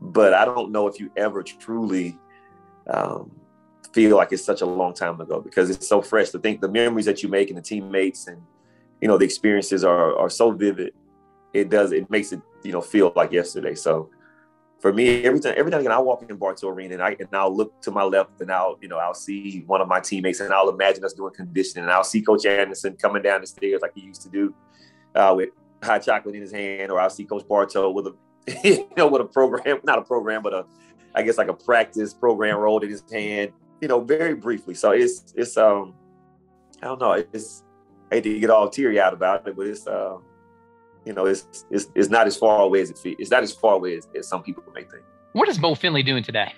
But 0.00 0.32
I 0.32 0.46
don't 0.46 0.72
know 0.72 0.88
if 0.88 0.98
you 0.98 1.10
ever 1.14 1.42
truly 1.42 2.18
um, 2.88 3.30
feel 3.92 4.16
like 4.16 4.32
it's 4.32 4.42
such 4.42 4.62
a 4.62 4.66
long 4.66 4.94
time 4.94 5.20
ago 5.20 5.42
because 5.42 5.68
it's 5.68 5.86
so 5.86 6.00
fresh 6.00 6.30
to 6.30 6.38
think 6.38 6.62
the 6.62 6.70
memories 6.70 7.04
that 7.04 7.22
you 7.22 7.28
make 7.28 7.50
and 7.50 7.58
the 7.58 7.62
teammates 7.62 8.26
and 8.26 8.40
you 9.02 9.08
know 9.08 9.18
the 9.18 9.26
experiences 9.26 9.84
are 9.84 10.16
are 10.18 10.30
so 10.30 10.52
vivid. 10.52 10.94
It 11.52 11.68
does 11.68 11.92
it 11.92 12.08
makes 12.10 12.32
it 12.32 12.40
you 12.62 12.72
know 12.72 12.80
feel 12.80 13.12
like 13.14 13.30
yesterday. 13.30 13.74
So 13.74 14.08
for 14.84 14.92
me, 14.92 15.24
every 15.24 15.40
time 15.40 15.54
every 15.56 15.72
time 15.72 15.88
I 15.88 15.98
walk 15.98 16.28
in 16.28 16.36
Bartow 16.36 16.68
Arena 16.68 16.92
and 16.92 17.02
I 17.02 17.16
and 17.18 17.30
I'll 17.32 17.56
look 17.56 17.80
to 17.80 17.90
my 17.90 18.02
left 18.02 18.38
and 18.42 18.52
I'll 18.52 18.76
you 18.82 18.88
know 18.88 18.98
I'll 18.98 19.14
see 19.14 19.64
one 19.66 19.80
of 19.80 19.88
my 19.88 19.98
teammates 19.98 20.40
and 20.40 20.52
I'll 20.52 20.68
imagine 20.68 21.02
us 21.06 21.14
doing 21.14 21.32
conditioning 21.32 21.84
and 21.84 21.90
I'll 21.90 22.04
see 22.04 22.20
Coach 22.20 22.44
Anderson 22.44 22.94
coming 22.96 23.22
down 23.22 23.40
the 23.40 23.46
stairs 23.46 23.80
like 23.80 23.92
he 23.94 24.02
used 24.02 24.20
to 24.24 24.28
do 24.28 24.54
uh, 25.14 25.32
with 25.34 25.48
hot 25.82 26.00
chocolate 26.00 26.34
in 26.34 26.42
his 26.42 26.52
hand, 26.52 26.92
or 26.92 27.00
I'll 27.00 27.08
see 27.08 27.24
Coach 27.24 27.48
Bartow 27.48 27.92
with 27.92 28.08
a 28.08 28.14
you 28.62 28.86
know 28.94 29.08
with 29.08 29.22
a 29.22 29.24
program, 29.24 29.80
not 29.84 30.00
a 30.00 30.02
program, 30.02 30.42
but 30.42 30.52
a 30.52 30.66
I 31.14 31.22
guess 31.22 31.38
like 31.38 31.48
a 31.48 31.54
practice 31.54 32.12
program 32.12 32.58
rolled 32.58 32.84
in 32.84 32.90
his 32.90 33.02
hand, 33.10 33.52
you 33.80 33.88
know, 33.88 34.00
very 34.00 34.34
briefly. 34.34 34.74
So 34.74 34.90
it's 34.90 35.32
it's 35.34 35.56
um 35.56 35.94
I 36.82 36.88
don't 36.88 37.00
know, 37.00 37.12
it's 37.12 37.64
I 38.12 38.16
hate 38.16 38.24
to 38.24 38.38
get 38.38 38.50
all 38.50 38.68
teary 38.68 39.00
out 39.00 39.14
about 39.14 39.48
it, 39.48 39.56
but 39.56 39.66
it's 39.66 39.86
uh 39.86 40.18
you 41.04 41.12
know, 41.12 41.26
it's 41.26 41.66
it's 41.70 41.88
it's 41.94 42.08
not 42.08 42.26
as 42.26 42.36
far 42.36 42.62
away 42.62 42.80
as 42.80 42.90
it 42.90 42.98
feels. 42.98 43.16
It's 43.18 43.30
not 43.30 43.42
as 43.42 43.52
far 43.52 43.74
away 43.74 43.96
as, 43.96 44.08
as 44.16 44.28
some 44.28 44.42
people 44.42 44.62
may 44.74 44.84
think. 44.84 45.02
What 45.32 45.48
is 45.48 45.58
Mo 45.58 45.74
Finley 45.74 46.02
doing 46.02 46.22
today? 46.22 46.52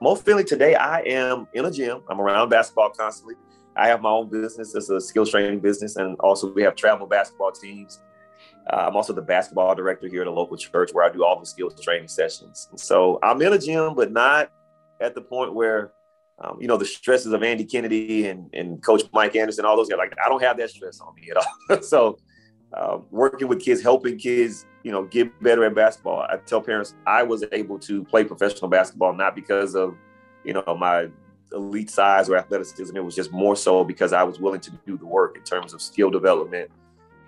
Mo 0.00 0.14
Finley 0.14 0.44
today, 0.44 0.74
I 0.74 1.00
am 1.00 1.46
in 1.54 1.64
a 1.64 1.70
gym. 1.70 2.02
I'm 2.08 2.20
around 2.20 2.48
basketball 2.48 2.90
constantly. 2.90 3.34
I 3.76 3.88
have 3.88 4.02
my 4.02 4.10
own 4.10 4.28
business. 4.28 4.74
It's 4.74 4.90
a 4.90 5.00
skills 5.00 5.30
training 5.30 5.60
business, 5.60 5.96
and 5.96 6.16
also 6.20 6.52
we 6.52 6.62
have 6.62 6.74
travel 6.74 7.06
basketball 7.06 7.52
teams. 7.52 8.00
Uh, 8.70 8.86
I'm 8.88 8.96
also 8.96 9.12
the 9.12 9.22
basketball 9.22 9.74
director 9.74 10.08
here 10.08 10.22
at 10.22 10.26
a 10.26 10.30
local 10.30 10.56
church 10.56 10.90
where 10.92 11.04
I 11.04 11.12
do 11.12 11.24
all 11.24 11.38
the 11.38 11.46
skills 11.46 11.80
training 11.82 12.08
sessions. 12.08 12.68
And 12.70 12.78
so 12.78 13.18
I'm 13.22 13.40
in 13.42 13.52
a 13.52 13.58
gym, 13.58 13.94
but 13.94 14.12
not 14.12 14.52
at 15.00 15.14
the 15.14 15.20
point 15.20 15.54
where, 15.54 15.92
um, 16.42 16.58
you 16.60 16.68
know, 16.68 16.76
the 16.76 16.84
stresses 16.84 17.32
of 17.32 17.42
Andy 17.42 17.64
Kennedy 17.64 18.28
and, 18.28 18.48
and 18.52 18.82
Coach 18.82 19.02
Mike 19.12 19.34
Anderson, 19.34 19.64
all 19.64 19.76
those 19.76 19.88
guys, 19.88 19.98
like, 19.98 20.14
I 20.24 20.28
don't 20.28 20.42
have 20.42 20.56
that 20.58 20.70
stress 20.70 21.00
on 21.00 21.14
me 21.14 21.30
at 21.30 21.38
all. 21.38 21.82
so 21.82 22.18
uh, 22.74 22.98
working 23.10 23.48
with 23.48 23.60
kids, 23.60 23.82
helping 23.82 24.18
kids, 24.18 24.66
you 24.82 24.92
know, 24.92 25.04
get 25.04 25.40
better 25.42 25.64
at 25.64 25.74
basketball. 25.74 26.20
I 26.20 26.36
tell 26.46 26.60
parents 26.60 26.94
I 27.06 27.22
was 27.22 27.44
able 27.52 27.78
to 27.80 28.04
play 28.04 28.24
professional 28.24 28.68
basketball 28.68 29.12
not 29.12 29.34
because 29.34 29.74
of, 29.74 29.96
you 30.44 30.54
know, 30.54 30.76
my 30.78 31.08
elite 31.52 31.90
size 31.90 32.28
or 32.28 32.36
athleticism. 32.36 32.96
It 32.96 33.04
was 33.04 33.14
just 33.14 33.32
more 33.32 33.56
so 33.56 33.84
because 33.84 34.12
I 34.12 34.22
was 34.22 34.40
willing 34.40 34.60
to 34.60 34.70
do 34.86 34.96
the 34.96 35.06
work 35.06 35.36
in 35.36 35.42
terms 35.42 35.74
of 35.74 35.82
skill 35.82 36.10
development 36.10 36.70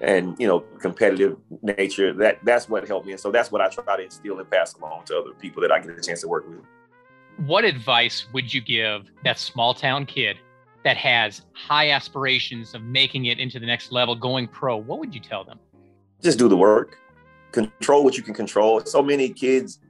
and 0.00 0.36
you 0.38 0.46
know 0.46 0.60
competitive 0.80 1.36
nature 1.62 2.12
that 2.12 2.38
that's 2.44 2.68
what 2.68 2.86
helped 2.86 3.06
me 3.06 3.12
and 3.12 3.20
so 3.20 3.30
that's 3.30 3.52
what 3.52 3.60
i 3.60 3.68
try 3.68 3.96
to 3.96 4.02
instill 4.02 4.38
and 4.38 4.50
pass 4.50 4.74
along 4.74 5.04
to 5.04 5.16
other 5.16 5.32
people 5.34 5.62
that 5.62 5.70
i 5.70 5.78
get 5.78 5.90
a 5.96 6.02
chance 6.02 6.20
to 6.20 6.28
work 6.28 6.48
with 6.48 6.58
what 7.46 7.64
advice 7.64 8.26
would 8.32 8.52
you 8.52 8.60
give 8.60 9.10
that 9.22 9.38
small 9.38 9.72
town 9.72 10.04
kid 10.04 10.36
that 10.84 10.96
has 10.96 11.42
high 11.52 11.90
aspirations 11.90 12.74
of 12.74 12.82
making 12.82 13.26
it 13.26 13.38
into 13.38 13.58
the 13.58 13.66
next 13.66 13.92
level 13.92 14.14
going 14.14 14.46
pro 14.46 14.76
what 14.76 14.98
would 14.98 15.14
you 15.14 15.20
tell 15.20 15.44
them 15.44 15.58
just 16.22 16.38
do 16.38 16.48
the 16.48 16.56
work 16.56 16.98
control 17.52 18.04
what 18.04 18.16
you 18.16 18.22
can 18.22 18.34
control 18.34 18.80
so 18.84 19.02
many 19.02 19.28
kids 19.28 19.80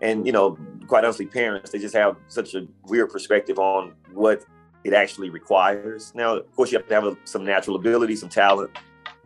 and 0.00 0.26
you 0.26 0.32
know 0.32 0.58
quite 0.86 1.04
honestly 1.04 1.26
parents 1.26 1.70
they 1.70 1.78
just 1.78 1.94
have 1.94 2.16
such 2.28 2.54
a 2.54 2.66
weird 2.84 3.10
perspective 3.10 3.58
on 3.58 3.92
what 4.12 4.44
it 4.84 4.92
actually 4.92 5.30
requires 5.30 6.12
now 6.14 6.36
of 6.36 6.56
course 6.56 6.72
you 6.72 6.78
have 6.78 6.88
to 6.88 6.94
have 6.94 7.16
some 7.24 7.44
natural 7.44 7.76
ability 7.76 8.16
some 8.16 8.28
talent 8.28 8.70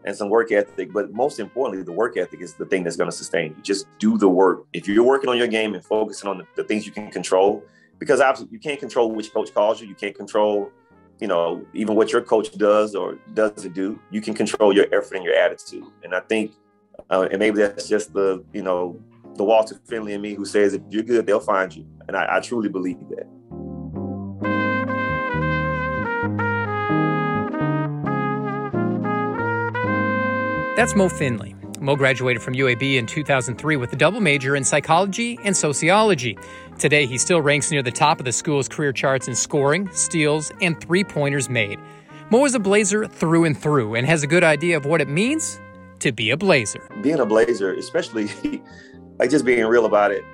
and 0.05 0.17
some 0.17 0.29
work 0.29 0.53
ethic. 0.53 0.93
But 0.93 1.13
most 1.13 1.39
importantly, 1.39 1.85
the 1.85 1.93
work 1.93 2.17
ethic 2.17 2.41
is 2.41 2.55
the 2.55 2.67
thing 2.67 2.85
that's 2.85 2.97
going 2.97 3.11
to 3.11 3.17
sustain 3.17 3.55
you. 3.57 3.63
Just 3.63 3.87
do 3.99 4.19
the 4.19 4.29
work. 4.29 4.67
If 4.73 4.89
you're 4.89 5.05
working 5.05 5.31
on 5.31 5.39
your 5.39 5.47
game 5.47 5.75
and 5.75 5.85
focusing 5.85 6.29
on 6.29 6.39
the, 6.39 6.47
the 6.57 6.65
things 6.65 6.87
you 6.87 6.93
can 6.93 7.11
control, 7.11 7.63
because 7.99 8.21
obviously 8.21 8.49
you 8.53 8.59
can't 8.59 8.81
control 8.81 9.13
which 9.13 9.33
coach 9.33 9.53
calls 9.55 9.81
you, 9.81 9.87
you 9.87 9.95
can't 9.95 10.15
control, 10.15 10.71
you 11.23 11.29
know, 11.29 11.65
even 11.73 11.95
what 11.95 12.11
your 12.11 12.21
coach 12.21 12.51
does 12.59 12.97
or 12.97 13.15
doesn't 13.33 13.75
do. 13.75 13.97
You 14.11 14.21
can 14.21 14.35
control 14.35 14.75
your 14.75 14.87
effort 14.87 15.15
and 15.15 15.25
your 15.25 15.37
attitude. 15.37 15.85
And 16.03 16.17
I 16.17 16.19
think, 16.19 16.51
uh, 17.11 17.29
and 17.31 17.39
maybe 17.39 17.59
that's 17.59 17.89
just 17.89 18.13
the, 18.13 18.45
you 18.53 18.63
know, 18.63 19.01
the 19.37 19.45
Walter 19.45 19.79
Finley 19.85 20.15
and 20.15 20.21
me 20.21 20.35
who 20.35 20.45
says 20.45 20.75
if 20.75 20.83
you're 20.91 21.05
good, 21.05 21.25
they'll 21.25 21.39
find 21.39 21.73
you. 21.77 21.87
And 22.09 22.17
I, 22.17 22.39
I 22.39 22.41
truly 22.41 22.69
believe 22.69 22.99
that. 23.11 23.29
That's 30.75 30.97
Mo 30.97 31.09
Finley. 31.09 31.55
Mo 31.83 31.97
graduated 31.97 32.41
from 32.41 32.55
UAB 32.55 32.95
in 32.95 33.07
2003 33.07 33.75
with 33.75 33.93
a 33.93 33.97
double 33.97 34.21
major 34.21 34.55
in 34.55 34.63
psychology 34.63 35.37
and 35.45 35.57
sociology. 35.57 36.39
Today, 36.79 37.07
he 37.07 37.19
still 37.19 37.41
ranks 37.41 37.73
near 37.73 37.83
the 37.83 37.91
top 37.91 38.21
of 38.21 38.25
the 38.25 38.31
school's 38.31 38.69
career 38.69 38.93
charts 38.93 39.27
in 39.27 39.35
scoring, 39.35 39.91
steals, 39.93 40.53
and 40.61 40.81
three 40.81 41.03
pointers 41.03 41.51
made. 41.51 41.81
Mo 42.31 42.45
is 42.45 42.55
a 42.55 42.61
Blazer 42.61 43.07
through 43.07 43.45
and 43.45 43.59
through 43.59 43.97
and 43.97 44.07
has 44.07 44.23
a 44.23 44.29
good 44.29 44.45
idea 44.45 44.77
of 44.77 44.87
what 44.87 45.01
it 45.01 45.09
means 45.09 45.61
to 45.99 46.13
be 46.13 46.31
a 46.31 46.37
Blazer. 46.37 46.89
Being 47.03 47.19
a 47.19 47.27
Blazer, 47.27 47.75
especially 47.75 48.31
like 49.19 49.31
just 49.31 49.45
being 49.45 49.67
real 49.67 49.85
about 49.85 50.13
it, 50.13 50.25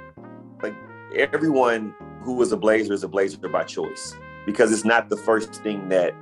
like 0.62 0.74
everyone 1.16 1.94
who 2.20 2.42
is 2.42 2.52
a 2.52 2.58
Blazer 2.58 2.92
is 2.92 3.04
a 3.04 3.08
Blazer 3.08 3.48
by 3.48 3.64
choice 3.64 4.14
because 4.44 4.70
it's 4.70 4.84
not 4.84 5.08
the 5.08 5.16
first 5.16 5.54
thing 5.62 5.88
that 5.88 6.14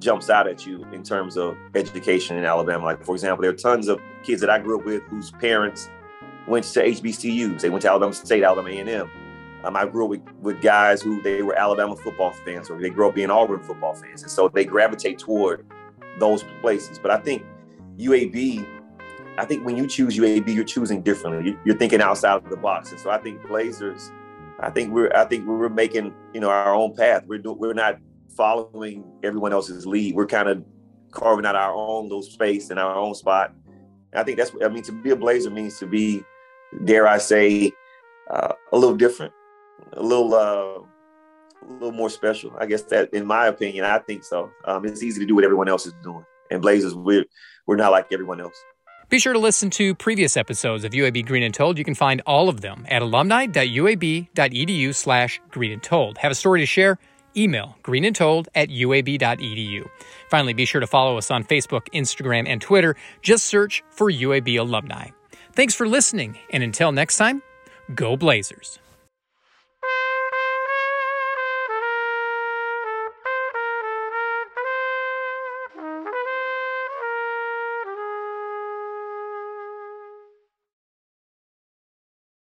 jumps 0.00 0.30
out 0.30 0.46
at 0.46 0.66
you 0.66 0.84
in 0.92 1.02
terms 1.02 1.36
of 1.36 1.56
education 1.74 2.36
in 2.36 2.44
Alabama. 2.44 2.84
Like, 2.84 3.04
for 3.04 3.14
example, 3.14 3.42
there 3.42 3.50
are 3.50 3.54
tons 3.54 3.88
of 3.88 4.00
kids 4.22 4.40
that 4.40 4.50
I 4.50 4.58
grew 4.58 4.78
up 4.78 4.84
with 4.84 5.02
whose 5.04 5.30
parents 5.32 5.88
went 6.46 6.64
to 6.66 6.84
HBCUs. 6.84 7.60
They 7.60 7.70
went 7.70 7.82
to 7.82 7.90
Alabama 7.90 8.12
State, 8.12 8.42
Alabama 8.42 8.68
A&M. 8.68 9.10
Um, 9.64 9.76
I 9.76 9.86
grew 9.86 10.04
up 10.04 10.10
with, 10.10 10.22
with 10.40 10.62
guys 10.62 11.02
who 11.02 11.20
they 11.22 11.42
were 11.42 11.58
Alabama 11.58 11.96
football 11.96 12.30
fans 12.30 12.70
or 12.70 12.80
they 12.80 12.90
grew 12.90 13.08
up 13.08 13.14
being 13.14 13.30
Auburn 13.30 13.62
football 13.62 13.94
fans. 13.94 14.22
And 14.22 14.30
so 14.30 14.48
they 14.48 14.64
gravitate 14.64 15.18
toward 15.18 15.66
those 16.20 16.44
places. 16.60 16.98
But 16.98 17.10
I 17.10 17.18
think 17.18 17.44
UAB, 17.98 18.64
I 19.38 19.44
think 19.44 19.64
when 19.64 19.76
you 19.76 19.86
choose 19.86 20.16
UAB, 20.16 20.54
you're 20.54 20.64
choosing 20.64 21.02
differently. 21.02 21.58
You're 21.64 21.76
thinking 21.76 22.00
outside 22.00 22.36
of 22.36 22.48
the 22.48 22.56
box. 22.56 22.92
And 22.92 23.00
so 23.00 23.10
I 23.10 23.18
think 23.18 23.46
Blazers, 23.48 24.12
I 24.60 24.70
think 24.70 24.92
we're 24.92 25.12
I 25.14 25.24
think 25.24 25.46
we're 25.46 25.68
making, 25.68 26.14
you 26.32 26.40
know, 26.40 26.48
our 26.48 26.74
own 26.74 26.94
path. 26.94 27.24
We're 27.26 27.38
do, 27.38 27.52
we're 27.52 27.74
not 27.74 27.98
following 28.36 29.04
everyone 29.22 29.52
else's 29.52 29.86
lead. 29.86 30.14
We're 30.14 30.26
kind 30.26 30.48
of 30.48 30.64
carving 31.10 31.46
out 31.46 31.56
our 31.56 31.74
own 31.74 32.04
little 32.04 32.22
space 32.22 32.70
and 32.70 32.78
our 32.78 32.94
own 32.94 33.14
spot. 33.14 33.54
And 34.12 34.20
I 34.20 34.24
think 34.24 34.36
that's 34.38 34.52
what 34.52 34.64
I 34.64 34.68
mean. 34.68 34.82
To 34.84 34.92
be 34.92 35.10
a 35.10 35.16
Blazer 35.16 35.50
means 35.50 35.78
to 35.78 35.86
be, 35.86 36.22
dare 36.84 37.06
I 37.08 37.18
say, 37.18 37.72
uh, 38.30 38.52
a 38.72 38.76
little 38.78 38.96
different, 38.96 39.32
a 39.94 40.02
little, 40.02 40.34
uh, 40.34 41.68
a 41.68 41.72
little 41.72 41.92
more 41.92 42.10
special. 42.10 42.54
I 42.58 42.66
guess 42.66 42.82
that, 42.82 43.12
in 43.12 43.26
my 43.26 43.46
opinion, 43.46 43.84
I 43.84 43.98
think 43.98 44.24
so. 44.24 44.50
Um, 44.64 44.84
it's 44.84 45.02
easy 45.02 45.20
to 45.20 45.26
do 45.26 45.34
what 45.34 45.44
everyone 45.44 45.68
else 45.68 45.86
is 45.86 45.94
doing. 46.02 46.24
And 46.50 46.62
Blazers, 46.62 46.94
we're 46.94 47.24
we're 47.66 47.76
not 47.76 47.90
like 47.90 48.06
everyone 48.12 48.40
else. 48.40 48.56
Be 49.08 49.20
sure 49.20 49.32
to 49.32 49.38
listen 49.38 49.70
to 49.70 49.94
previous 49.94 50.36
episodes 50.36 50.84
of 50.84 50.90
UAB 50.90 51.26
Green 51.26 51.44
and 51.44 51.54
Told. 51.54 51.78
You 51.78 51.84
can 51.84 51.94
find 51.94 52.22
all 52.26 52.48
of 52.48 52.60
them 52.60 52.84
at 52.88 53.02
alumni.uab.edu 53.02 54.94
slash 54.94 55.40
green 55.50 55.70
and 55.72 55.82
told. 55.82 56.18
Have 56.18 56.32
a 56.32 56.34
story 56.34 56.58
to 56.60 56.66
share? 56.66 56.98
Email 57.36 57.76
greenandtold 57.82 58.48
at 58.54 58.68
uab.edu. 58.68 59.88
Finally, 60.30 60.54
be 60.54 60.64
sure 60.64 60.80
to 60.80 60.86
follow 60.86 61.18
us 61.18 61.30
on 61.30 61.44
Facebook, 61.44 61.88
Instagram, 61.92 62.48
and 62.48 62.60
Twitter. 62.60 62.96
Just 63.22 63.46
search 63.46 63.82
for 63.90 64.10
UAB 64.10 64.58
Alumni. 64.58 65.08
Thanks 65.52 65.74
for 65.74 65.88
listening, 65.88 66.38
and 66.50 66.62
until 66.62 66.92
next 66.92 67.16
time, 67.16 67.42
go 67.94 68.16
Blazers. 68.16 68.78